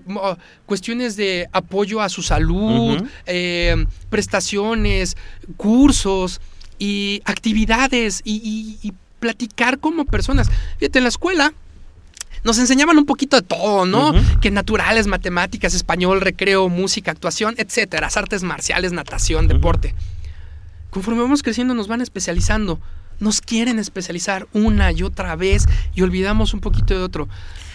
cuestiones 0.66 1.16
de 1.16 1.48
apoyo 1.52 2.00
a 2.00 2.08
su 2.08 2.22
salud, 2.22 3.02
eh, 3.26 3.84
prestaciones, 4.08 5.16
cursos 5.56 6.40
y 6.78 7.20
actividades 7.24 8.22
y, 8.24 8.92
platicar 9.20 9.78
como 9.78 10.04
personas. 10.04 10.50
Fíjate, 10.78 10.98
en 10.98 11.04
la 11.04 11.08
escuela 11.08 11.52
nos 12.42 12.58
enseñaban 12.58 12.98
un 12.98 13.06
poquito 13.06 13.36
de 13.36 13.42
todo, 13.42 13.86
¿no? 13.86 14.12
Que 14.40 14.50
naturales, 14.50 15.06
matemáticas, 15.06 15.74
español, 15.74 16.20
recreo, 16.20 16.68
música, 16.68 17.10
actuación, 17.10 17.54
etcétera, 17.58 18.08
artes 18.14 18.42
marciales, 18.42 18.92
natación, 18.92 19.46
deporte. 19.46 19.94
Conforme 20.90 21.22
vamos 21.22 21.42
creciendo 21.42 21.74
nos 21.74 21.88
van 21.88 22.00
especializando. 22.00 22.80
Nos 23.20 23.42
quieren 23.42 23.78
especializar 23.78 24.48
una 24.54 24.92
y 24.92 25.02
otra 25.02 25.36
vez 25.36 25.66
y 25.94 26.00
olvidamos 26.00 26.54
un 26.54 26.60
poquito 26.60 26.94
de 26.94 27.02
otro. 27.02 27.28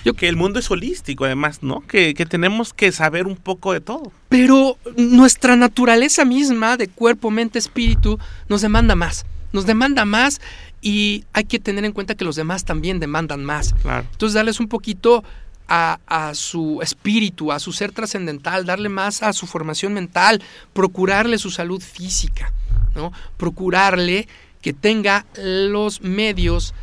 Yo, 0.04 0.14
que 0.14 0.28
el 0.28 0.36
mundo 0.36 0.60
es 0.60 0.70
holístico, 0.70 1.26
además, 1.26 1.64
¿no? 1.64 1.82
Que, 1.82 2.14
tenemos 2.14 2.74
que 2.74 2.92
saber 2.92 3.28
un 3.28 3.36
poco 3.36 3.74
de 3.74 3.82
todo. 3.82 4.12
Pero 4.30 4.78
nuestra 4.98 5.56
naturaleza 5.56 6.26
misma 6.26 6.78
de 6.78 6.88
cuerpo, 6.88 7.32
mente, 7.32 7.60
espíritu 7.60 8.20
nos 8.50 8.62
demanda 8.62 8.96
más. 8.96 9.26
Nos 9.56 9.66
demanda 9.66 10.04
más 10.04 10.42
y 10.82 11.24
hay 11.32 11.46
que 11.46 11.60
tener 11.60 11.86
en 11.86 11.94
cuenta 11.94 12.16
que 12.16 12.26
los 12.26 12.36
demás 12.36 12.66
también 12.66 13.00
demandan 13.00 13.46
más. 13.46 13.74
Entonces, 14.12 14.34
darles 14.34 14.60
un 14.60 14.68
poquito 14.68 15.24
a, 15.70 16.00
a, 16.08 16.36
su 16.36 16.82
espíritu, 16.82 17.54
a 17.54 17.60
su 17.60 17.72
ser 17.72 17.94
trascendental, 17.94 18.66
darle 18.66 18.90
más 18.90 19.24
a 19.24 19.32
su 19.32 19.48
formación 19.48 19.94
mental, 19.94 20.44
procurarle 20.74 21.38
su 21.38 21.52
salud 21.52 21.82
física, 21.82 22.52
¿no? 22.96 23.14
Procurarle 23.38 24.28
que 24.62 24.74
tenga 24.74 25.26
los 25.38 26.02
medios 26.02 26.74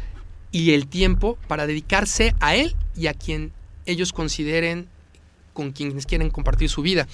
y 0.50 0.72
el 0.72 0.87
tiempo 0.87 1.37
para 1.46 1.66
dedicarse 1.66 2.35
a 2.40 2.54
él 2.54 2.74
y 2.96 3.08
a 3.08 3.12
quien 3.12 3.52
ellos 3.85 4.14
consideren 4.14 4.88
con 5.52 5.72
quienes 5.72 6.06
quieren 6.06 6.30
compartir 6.30 6.70
su 6.70 6.80
vida. 6.80 7.06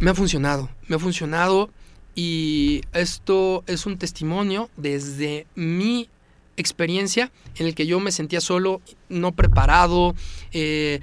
Me 0.00 0.10
ha 0.10 0.14
funcionado, 0.14 0.68
me 0.88 0.96
ha 0.96 0.98
funcionado 0.98 1.70
y 2.18 2.82
esto 2.94 3.62
es 3.68 3.86
un 3.86 3.96
testimonio 3.96 4.70
desde 4.76 5.46
mi 5.54 6.08
experiencia 6.56 7.30
en 7.54 7.68
el 7.68 7.76
que 7.76 7.86
yo 7.86 8.00
me 8.00 8.10
sentía 8.10 8.40
solo, 8.40 8.80
no 9.08 9.30
preparado, 9.30 10.16
eh, 10.50 10.98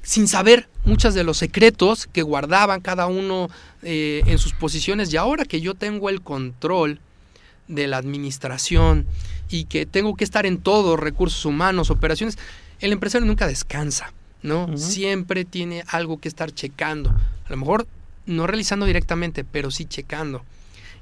sin 0.00 0.28
saber 0.28 0.68
muchos 0.84 1.14
de 1.14 1.24
los 1.24 1.38
secretos 1.38 2.06
que 2.06 2.22
guardaban 2.22 2.82
cada 2.82 3.08
uno 3.08 3.50
eh, 3.82 4.22
en 4.26 4.38
sus 4.38 4.52
posiciones 4.52 5.12
y 5.12 5.16
ahora 5.16 5.44
que 5.44 5.60
yo 5.60 5.74
tengo 5.74 6.08
el 6.08 6.22
control 6.22 7.00
de 7.66 7.88
la 7.88 7.96
administración 7.96 9.06
y 9.50 9.64
que 9.64 9.86
tengo 9.86 10.14
que 10.14 10.22
estar 10.22 10.46
en 10.46 10.58
todo, 10.58 10.96
recursos 10.96 11.44
humanos, 11.44 11.90
operaciones, 11.90 12.38
el 12.78 12.92
empresario 12.92 13.26
nunca 13.26 13.48
descansa, 13.48 14.12
¿no? 14.40 14.78
Siempre 14.78 15.44
tiene 15.44 15.82
algo 15.88 16.20
que 16.20 16.28
estar 16.28 16.52
checando. 16.52 17.10
A 17.10 17.50
lo 17.50 17.56
mejor 17.56 17.88
no 18.26 18.46
realizando 18.46 18.86
directamente, 18.86 19.44
pero 19.44 19.70
sí 19.70 19.84
checando. 19.84 20.44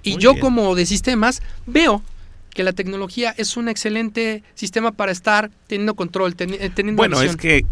Y 0.03 0.17
yo 0.17 0.39
como 0.39 0.75
de 0.75 0.87
sistemas 0.87 1.43
veo 1.67 2.03
que 2.51 2.65
la 2.65 2.73
tecnología 2.73 3.35
es 3.37 3.57
un 3.57 3.69
excelente 3.69 4.43
sistema 4.55 4.93
para 4.93 5.13
estar 5.13 5.51
teniendo 5.67 5.95
control, 5.95 6.35
eh, 6.39 6.71
teniendo 6.75 7.01
Bueno, 7.01 7.21
es 7.23 7.37
que 7.37 7.65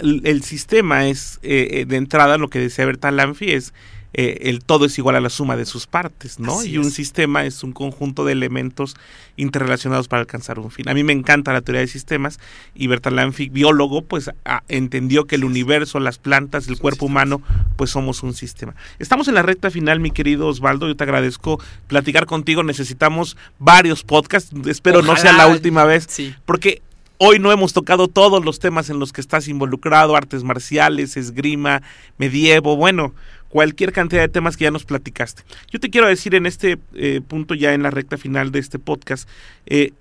el 0.00 0.42
sistema 0.42 1.06
es 1.08 1.38
eh, 1.42 1.68
eh, 1.70 1.84
de 1.86 1.96
entrada 1.96 2.38
lo 2.38 2.48
que 2.48 2.58
decía 2.58 2.86
Berta 2.86 3.10
Lanfi 3.10 3.52
es 3.52 3.74
eh, 4.12 4.38
el 4.42 4.64
todo 4.64 4.86
es 4.86 4.96
igual 4.98 5.16
a 5.16 5.20
la 5.20 5.30
suma 5.30 5.56
de 5.56 5.66
sus 5.66 5.86
partes, 5.86 6.38
¿no? 6.38 6.64
y 6.64 6.78
un 6.78 6.90
sistema 6.90 7.44
es 7.44 7.62
un 7.62 7.72
conjunto 7.72 8.24
de 8.24 8.32
elementos 8.32 8.96
interrelacionados 9.36 10.08
para 10.08 10.20
alcanzar 10.20 10.58
un 10.58 10.70
fin. 10.70 10.88
A 10.88 10.94
mí 10.94 11.04
me 11.04 11.12
encanta 11.12 11.52
la 11.52 11.60
teoría 11.60 11.80
de 11.80 11.86
sistemas 11.86 12.38
y 12.74 12.86
Bertalanffy, 12.86 13.48
biólogo, 13.48 14.02
pues 14.02 14.30
entendió 14.68 15.26
que 15.26 15.36
el 15.36 15.44
universo, 15.44 16.00
las 16.00 16.18
plantas, 16.18 16.68
el 16.68 16.78
cuerpo 16.78 17.06
humano, 17.06 17.42
pues 17.76 17.90
somos 17.90 18.22
un 18.22 18.34
sistema. 18.34 18.74
Estamos 18.98 19.28
en 19.28 19.34
la 19.34 19.42
recta 19.42 19.70
final, 19.70 20.00
mi 20.00 20.10
querido 20.10 20.46
Osvaldo, 20.48 20.88
yo 20.88 20.96
te 20.96 21.04
agradezco 21.04 21.60
platicar 21.86 22.26
contigo, 22.26 22.62
necesitamos 22.62 23.36
varios 23.58 24.02
podcasts, 24.02 24.50
espero 24.66 25.02
no 25.02 25.16
sea 25.16 25.32
la 25.32 25.46
última 25.46 25.84
vez, 25.84 26.08
porque 26.44 26.82
Hoy 27.18 27.38
no 27.38 27.50
hemos 27.50 27.72
tocado 27.72 28.08
todos 28.08 28.44
los 28.44 28.58
temas 28.58 28.90
en 28.90 28.98
los 28.98 29.10
que 29.10 29.22
estás 29.22 29.48
involucrado, 29.48 30.16
artes 30.16 30.44
marciales, 30.44 31.16
esgrima, 31.16 31.80
medievo, 32.18 32.76
bueno, 32.76 33.14
cualquier 33.56 33.94
cantidad 33.94 34.20
de 34.20 34.28
temas 34.28 34.54
que 34.54 34.64
ya 34.64 34.70
nos 34.70 34.84
platicaste. 34.84 35.42
Yo 35.70 35.80
te 35.80 35.88
quiero 35.88 36.08
decir 36.08 36.34
en 36.34 36.44
este 36.44 36.78
eh, 36.92 37.22
punto, 37.26 37.54
ya 37.54 37.72
en 37.72 37.82
la 37.82 37.90
recta 37.90 38.18
final 38.18 38.52
de 38.52 38.58
este 38.58 38.78
podcast, 38.78 39.26
eh, 39.64 39.94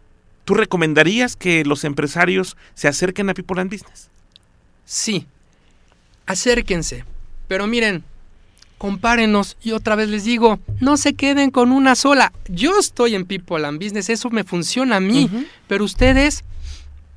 ¿tú 0.44 0.56
recomendarías 0.56 1.38
que 1.38 1.64
los 1.64 1.86
empresarios 1.86 2.58
se 2.74 2.90
acerquen 2.90 3.30
a 3.30 3.34
People 3.34 3.62
and 3.62 3.72
Business? 3.72 4.10
Sí, 4.84 5.26
acérquense. 6.26 7.06
Pero 7.48 7.66
miren, 7.66 8.04
compárenos 8.78 9.56
y 9.64 9.72
otra 9.72 9.96
vez 9.96 10.10
les 10.10 10.26
digo, 10.26 10.60
no 10.82 10.98
se 10.98 11.14
queden 11.14 11.50
con 11.50 11.72
una 11.72 11.96
sola. 11.96 12.34
Yo 12.50 12.78
estoy 12.78 13.16
en 13.16 13.24
People 13.24 13.66
and 13.66 13.82
Business, 13.82 14.10
eso 14.10 14.30
me 14.32 14.44
funciona 14.44 14.98
a 14.98 15.00
mí, 15.00 15.30
pero 15.70 15.86
ustedes 15.86 16.44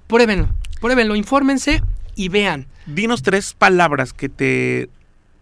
pruébenlo, 0.07 0.51
pruébenlo, 0.81 1.17
infórmense 1.17 1.83
y 2.15 2.29
vean. 2.29 2.69
Dinos 2.87 3.23
tres 3.23 3.55
palabras 3.55 4.13
que 4.13 4.29
te 4.29 4.89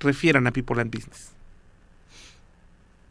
refieran 0.01 0.47
a 0.47 0.53
People 0.53 0.81
and 0.81 0.91
Business? 0.91 1.31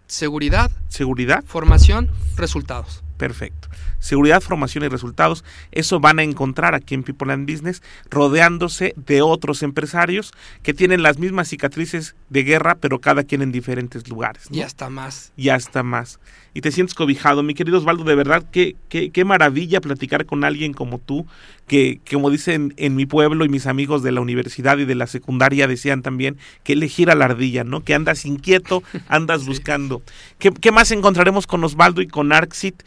Seguridad. 0.08 0.71
Seguridad. 0.89 1.43
Formación, 1.45 2.10
resultados. 2.36 3.05
Perfecto. 3.17 3.69
Seguridad, 3.99 4.41
formación 4.41 4.84
y 4.84 4.88
resultados. 4.88 5.43
Eso 5.71 5.99
van 5.99 6.19
a 6.19 6.23
encontrar 6.23 6.75
aquí 6.75 6.95
en 6.95 7.04
People 7.04 7.32
and 7.32 7.49
Business, 7.49 7.82
rodeándose 8.10 8.93
de 8.97 9.21
otros 9.21 9.63
empresarios 9.63 10.34
que 10.63 10.73
tienen 10.73 11.01
las 11.01 11.17
mismas 11.17 11.47
cicatrices 11.47 12.15
de 12.30 12.43
guerra, 12.43 12.75
pero 12.75 12.99
cada 12.99 13.23
quien 13.23 13.41
en 13.41 13.51
diferentes 13.51 14.08
lugares. 14.10 14.43
Y 14.51 14.62
hasta 14.62 14.89
más. 14.89 15.32
Y 15.38 15.49
hasta 15.49 15.82
más. 15.82 16.19
Y 16.54 16.62
te 16.62 16.71
sientes 16.71 16.93
cobijado. 16.93 17.41
Mi 17.43 17.54
querido 17.54 17.78
Osvaldo, 17.78 18.04
de 18.04 18.15
verdad, 18.15 18.43
qué, 18.51 18.75
qué, 18.89 19.12
qué 19.12 19.25
maravilla 19.25 19.82
platicar 19.82 20.25
con 20.25 20.43
alguien 20.43 20.73
como 20.73 20.99
tú, 20.99 21.25
que, 21.67 21.99
como 22.10 22.30
dicen 22.30 22.73
en 22.78 22.95
mi 22.95 23.06
pueblo 23.06 23.43
y 23.43 23.49
mis 23.49 23.65
amigos 23.65 24.04
de 24.04 24.12
la 24.12 24.21
universidad 24.21 24.78
y 24.78 24.86
de 24.86 24.95
la 24.95 25.08
secundaria 25.08 25.67
decían 25.67 26.01
también, 26.01 26.38
que 26.63 26.75
le 26.75 26.88
gira 26.88 27.15
la 27.15 27.25
ardilla, 27.25 27.63
¿no? 27.63 27.84
Que 27.84 27.93
andas 27.93 28.25
inquieto, 28.25 28.84
andas 29.08 29.45
buscando. 29.45 30.01
¿Qué, 30.38 30.51
¿Qué 30.51 30.71
más 30.71 30.91
encontraremos 30.91 31.47
con 31.47 31.63
Osvaldo 31.63 32.01
y 32.01 32.08
con 32.08 32.32
Arxit? 32.32 32.84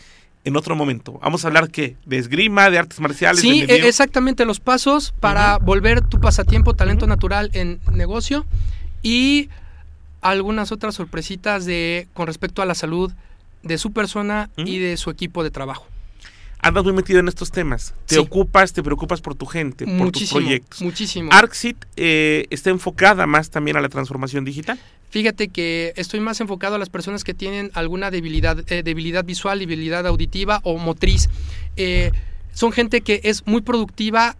En 0.48 0.56
otro 0.56 0.74
momento. 0.74 1.18
Vamos 1.22 1.44
a 1.44 1.48
hablar 1.48 1.70
que 1.70 1.96
de 2.04 2.18
esgrima, 2.18 2.70
de 2.70 2.78
artes 2.78 3.00
marciales. 3.00 3.40
Sí, 3.40 3.64
e, 3.68 3.86
exactamente 3.86 4.44
los 4.44 4.60
pasos 4.60 5.14
para 5.20 5.58
volver 5.58 6.00
tu 6.02 6.20
pasatiempo, 6.20 6.74
talento 6.74 7.06
natural 7.06 7.50
en 7.52 7.80
negocio 7.92 8.44
y 9.02 9.48
algunas 10.20 10.72
otras 10.72 10.94
sorpresitas 10.94 11.64
de 11.64 12.08
con 12.14 12.26
respecto 12.26 12.62
a 12.62 12.66
la 12.66 12.74
salud 12.74 13.12
de 13.62 13.78
su 13.78 13.92
persona 13.92 14.50
y 14.56 14.78
de 14.78 14.96
su 14.96 15.10
equipo 15.10 15.44
de 15.44 15.50
trabajo. 15.50 15.86
Andas 16.60 16.82
muy 16.82 16.92
metido 16.92 17.20
en 17.20 17.28
estos 17.28 17.52
temas. 17.52 17.94
Te 18.06 18.18
ocupas, 18.18 18.72
te 18.72 18.82
preocupas 18.82 19.20
por 19.20 19.36
tu 19.36 19.46
gente, 19.46 19.86
por 19.86 20.10
tus 20.10 20.30
proyectos. 20.30 20.82
Muchísimo. 20.82 21.30
Arxit 21.32 21.76
eh, 21.96 22.46
está 22.50 22.70
enfocada 22.70 23.26
más 23.26 23.50
también 23.50 23.76
a 23.76 23.80
la 23.80 23.88
transformación 23.88 24.44
digital. 24.44 24.78
Fíjate 25.10 25.48
que 25.48 25.92
estoy 25.96 26.20
más 26.20 26.40
enfocado 26.40 26.74
a 26.74 26.78
las 26.78 26.90
personas 26.90 27.24
que 27.24 27.34
tienen 27.34 27.70
alguna 27.74 28.10
debilidad, 28.10 28.58
eh, 28.70 28.82
debilidad 28.82 29.24
visual, 29.24 29.58
debilidad 29.58 30.06
auditiva 30.06 30.60
o 30.64 30.76
motriz. 30.78 31.28
Eh, 31.76 32.12
son 32.52 32.72
gente 32.72 33.00
que 33.00 33.20
es 33.24 33.46
muy 33.46 33.62
productiva 33.62 34.36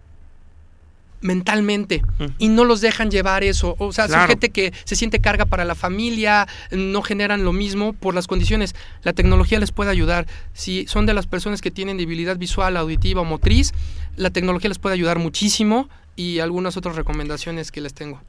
mentalmente 1.21 2.01
y 2.37 2.47
no 2.47 2.65
los 2.65 2.81
dejan 2.81 3.11
llevar 3.11 3.43
eso. 3.43 3.75
O 3.79 3.91
sea, 3.91 4.07
son 4.07 4.27
gente 4.27 4.49
que 4.49 4.73
se 4.85 4.95
siente 4.95 5.19
carga 5.19 5.45
para 5.45 5.65
la 5.65 5.75
familia, 5.75 6.47
no 6.71 7.01
generan 7.01 7.43
lo 7.43 7.53
mismo 7.53 7.93
por 7.93 8.13
las 8.13 8.27
condiciones. 8.27 8.75
La 9.03 9.13
tecnología 9.13 9.59
les 9.59 9.71
puede 9.71 9.91
ayudar. 9.91 10.27
Si 10.53 10.85
son 10.87 11.05
de 11.05 11.13
las 11.13 11.27
personas 11.27 11.61
que 11.61 11.71
tienen 11.71 11.97
debilidad 11.97 12.37
visual, 12.37 12.77
auditiva 12.77 13.21
o 13.21 13.25
motriz, 13.25 13.73
la 14.15 14.29
tecnología 14.29 14.69
les 14.69 14.79
puede 14.79 14.95
ayudar 14.95 15.19
muchísimo 15.19 15.89
y 16.15 16.39
algunas 16.39 16.77
otras 16.77 16.95
recomendaciones 16.95 17.71
que 17.71 17.81
les 17.81 17.93
tengo. 17.93 18.21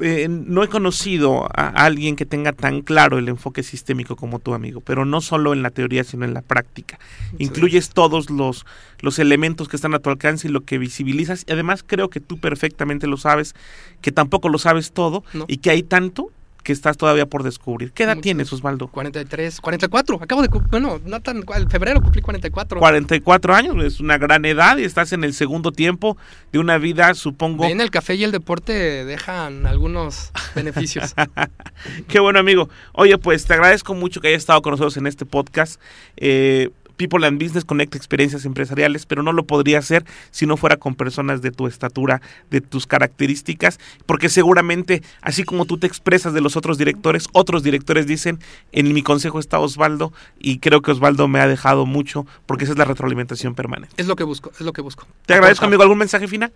Eh, 0.00 0.26
no 0.28 0.62
he 0.64 0.68
conocido 0.68 1.46
a 1.54 1.68
alguien 1.68 2.16
que 2.16 2.26
tenga 2.26 2.52
tan 2.52 2.82
claro 2.82 3.18
el 3.18 3.28
enfoque 3.28 3.62
sistémico 3.62 4.16
como 4.16 4.40
tu 4.40 4.52
amigo, 4.52 4.80
pero 4.80 5.04
no 5.04 5.20
solo 5.20 5.52
en 5.52 5.62
la 5.62 5.70
teoría, 5.70 6.02
sino 6.02 6.24
en 6.24 6.34
la 6.34 6.42
práctica. 6.42 6.98
Incluyes 7.38 7.90
todos 7.90 8.28
los, 8.30 8.66
los 9.00 9.18
elementos 9.18 9.68
que 9.68 9.76
están 9.76 9.94
a 9.94 10.00
tu 10.00 10.10
alcance 10.10 10.48
y 10.48 10.50
lo 10.50 10.62
que 10.62 10.78
visibilizas. 10.78 11.44
Y 11.46 11.52
además 11.52 11.84
creo 11.86 12.10
que 12.10 12.20
tú 12.20 12.38
perfectamente 12.38 13.06
lo 13.06 13.16
sabes, 13.16 13.54
que 14.00 14.10
tampoco 14.10 14.48
lo 14.48 14.58
sabes 14.58 14.92
todo 14.92 15.22
y 15.46 15.58
que 15.58 15.70
hay 15.70 15.82
tanto 15.82 16.30
que 16.64 16.72
estás 16.72 16.96
todavía 16.96 17.26
por 17.26 17.42
descubrir. 17.42 17.92
¿Qué 17.92 18.02
edad 18.02 18.16
tienes, 18.16 18.52
Osvaldo? 18.52 18.88
43, 18.88 19.60
44. 19.60 20.18
Acabo 20.20 20.42
de, 20.42 20.48
bueno, 20.48 21.00
no 21.04 21.20
tan, 21.20 21.44
en 21.54 21.70
febrero 21.70 22.00
cumplí 22.00 22.22
44. 22.22 22.80
44 22.80 23.54
años, 23.54 23.84
es 23.84 24.00
una 24.00 24.18
gran 24.18 24.44
edad 24.46 24.78
y 24.78 24.84
estás 24.84 25.12
en 25.12 25.22
el 25.22 25.34
segundo 25.34 25.70
tiempo 25.70 26.16
de 26.52 26.58
una 26.58 26.78
vida, 26.78 27.14
supongo. 27.14 27.66
En 27.66 27.80
el 27.80 27.90
café 27.90 28.14
y 28.16 28.24
el 28.24 28.32
deporte 28.32 29.04
dejan 29.04 29.66
algunos 29.66 30.32
beneficios. 30.54 31.14
Qué 32.08 32.18
bueno, 32.18 32.38
amigo. 32.38 32.70
Oye, 32.94 33.18
pues 33.18 33.44
te 33.44 33.52
agradezco 33.52 33.94
mucho 33.94 34.20
que 34.20 34.28
hayas 34.28 34.40
estado 34.40 34.62
con 34.62 34.72
nosotros 34.72 34.96
en 34.96 35.06
este 35.06 35.26
podcast. 35.26 35.80
Eh, 36.16 36.70
People 36.96 37.26
and 37.26 37.42
Business 37.42 37.64
conecta 37.64 37.96
experiencias 37.96 38.44
empresariales, 38.44 39.06
pero 39.06 39.22
no 39.22 39.32
lo 39.32 39.44
podría 39.44 39.78
hacer 39.78 40.04
si 40.30 40.46
no 40.46 40.56
fuera 40.56 40.76
con 40.76 40.94
personas 40.94 41.42
de 41.42 41.50
tu 41.50 41.66
estatura, 41.66 42.20
de 42.50 42.60
tus 42.60 42.86
características, 42.86 43.78
porque 44.06 44.28
seguramente, 44.28 45.02
así 45.20 45.44
como 45.44 45.64
tú 45.64 45.78
te 45.78 45.86
expresas 45.86 46.32
de 46.32 46.40
los 46.40 46.56
otros 46.56 46.78
directores, 46.78 47.28
otros 47.32 47.62
directores 47.62 48.06
dicen, 48.06 48.38
en 48.72 48.92
mi 48.92 49.02
consejo 49.02 49.38
está 49.38 49.58
Osvaldo, 49.58 50.12
y 50.38 50.58
creo 50.58 50.82
que 50.82 50.90
Osvaldo 50.90 51.28
me 51.28 51.40
ha 51.40 51.46
dejado 51.46 51.86
mucho, 51.86 52.26
porque 52.46 52.64
esa 52.64 52.72
es 52.72 52.78
la 52.78 52.84
retroalimentación 52.84 53.54
permanente. 53.54 53.94
Es 53.96 54.06
lo 54.06 54.16
que 54.16 54.24
busco, 54.24 54.50
es 54.52 54.60
lo 54.60 54.72
que 54.72 54.82
busco. 54.82 55.06
Te 55.26 55.34
agradezco, 55.34 55.64
amigo. 55.64 55.82
¿Algún 55.82 55.98
mensaje 55.98 56.28
final? 56.28 56.52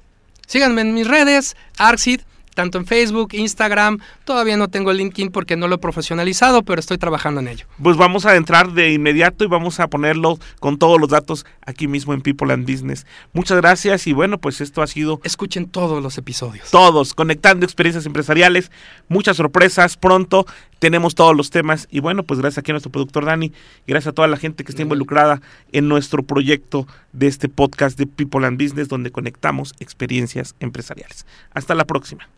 Síganme 0.46 0.80
en 0.80 0.94
mis 0.94 1.06
redes, 1.06 1.56
Arxid, 1.76 2.20
tanto 2.58 2.76
en 2.76 2.86
Facebook, 2.86 3.34
Instagram. 3.34 4.00
Todavía 4.24 4.56
no 4.56 4.66
tengo 4.66 4.92
LinkedIn 4.92 5.30
porque 5.30 5.54
no 5.54 5.68
lo 5.68 5.76
he 5.76 5.78
profesionalizado, 5.78 6.64
pero 6.64 6.80
estoy 6.80 6.98
trabajando 6.98 7.40
en 7.40 7.46
ello. 7.46 7.66
Pues 7.80 7.96
vamos 7.96 8.26
a 8.26 8.34
entrar 8.34 8.72
de 8.72 8.92
inmediato 8.92 9.44
y 9.44 9.46
vamos 9.46 9.78
a 9.78 9.86
ponerlo 9.86 10.40
con 10.58 10.76
todos 10.76 11.00
los 11.00 11.08
datos 11.08 11.46
aquí 11.64 11.86
mismo 11.86 12.14
en 12.14 12.20
People 12.20 12.52
and 12.52 12.68
Business. 12.68 13.06
Muchas 13.32 13.58
gracias 13.58 14.08
y 14.08 14.12
bueno, 14.12 14.38
pues 14.38 14.60
esto 14.60 14.82
ha 14.82 14.88
sido... 14.88 15.20
Escuchen 15.22 15.68
todos 15.68 16.02
los 16.02 16.18
episodios. 16.18 16.68
Todos, 16.72 17.14
conectando 17.14 17.64
experiencias 17.64 18.06
empresariales, 18.06 18.72
muchas 19.08 19.36
sorpresas 19.36 19.96
pronto 19.96 20.44
tenemos 20.78 21.14
todos 21.14 21.36
los 21.36 21.50
temas 21.50 21.86
y 21.90 22.00
bueno, 22.00 22.22
pues 22.22 22.40
gracias 22.40 22.58
aquí 22.58 22.70
a 22.70 22.74
nuestro 22.74 22.92
productor 22.92 23.24
Dani 23.24 23.46
y 23.46 23.52
gracias 23.86 24.12
a 24.12 24.14
toda 24.14 24.28
la 24.28 24.36
gente 24.36 24.64
que 24.64 24.72
está 24.72 24.82
involucrada 24.82 25.40
en 25.72 25.88
nuestro 25.88 26.22
proyecto 26.22 26.86
de 27.12 27.26
este 27.26 27.48
podcast 27.48 27.98
de 27.98 28.06
People 28.06 28.46
and 28.46 28.60
Business 28.60 28.88
donde 28.88 29.10
conectamos 29.10 29.74
experiencias 29.80 30.54
empresariales. 30.60 31.26
Hasta 31.52 31.74
la 31.74 31.84
próxima. 31.84 32.28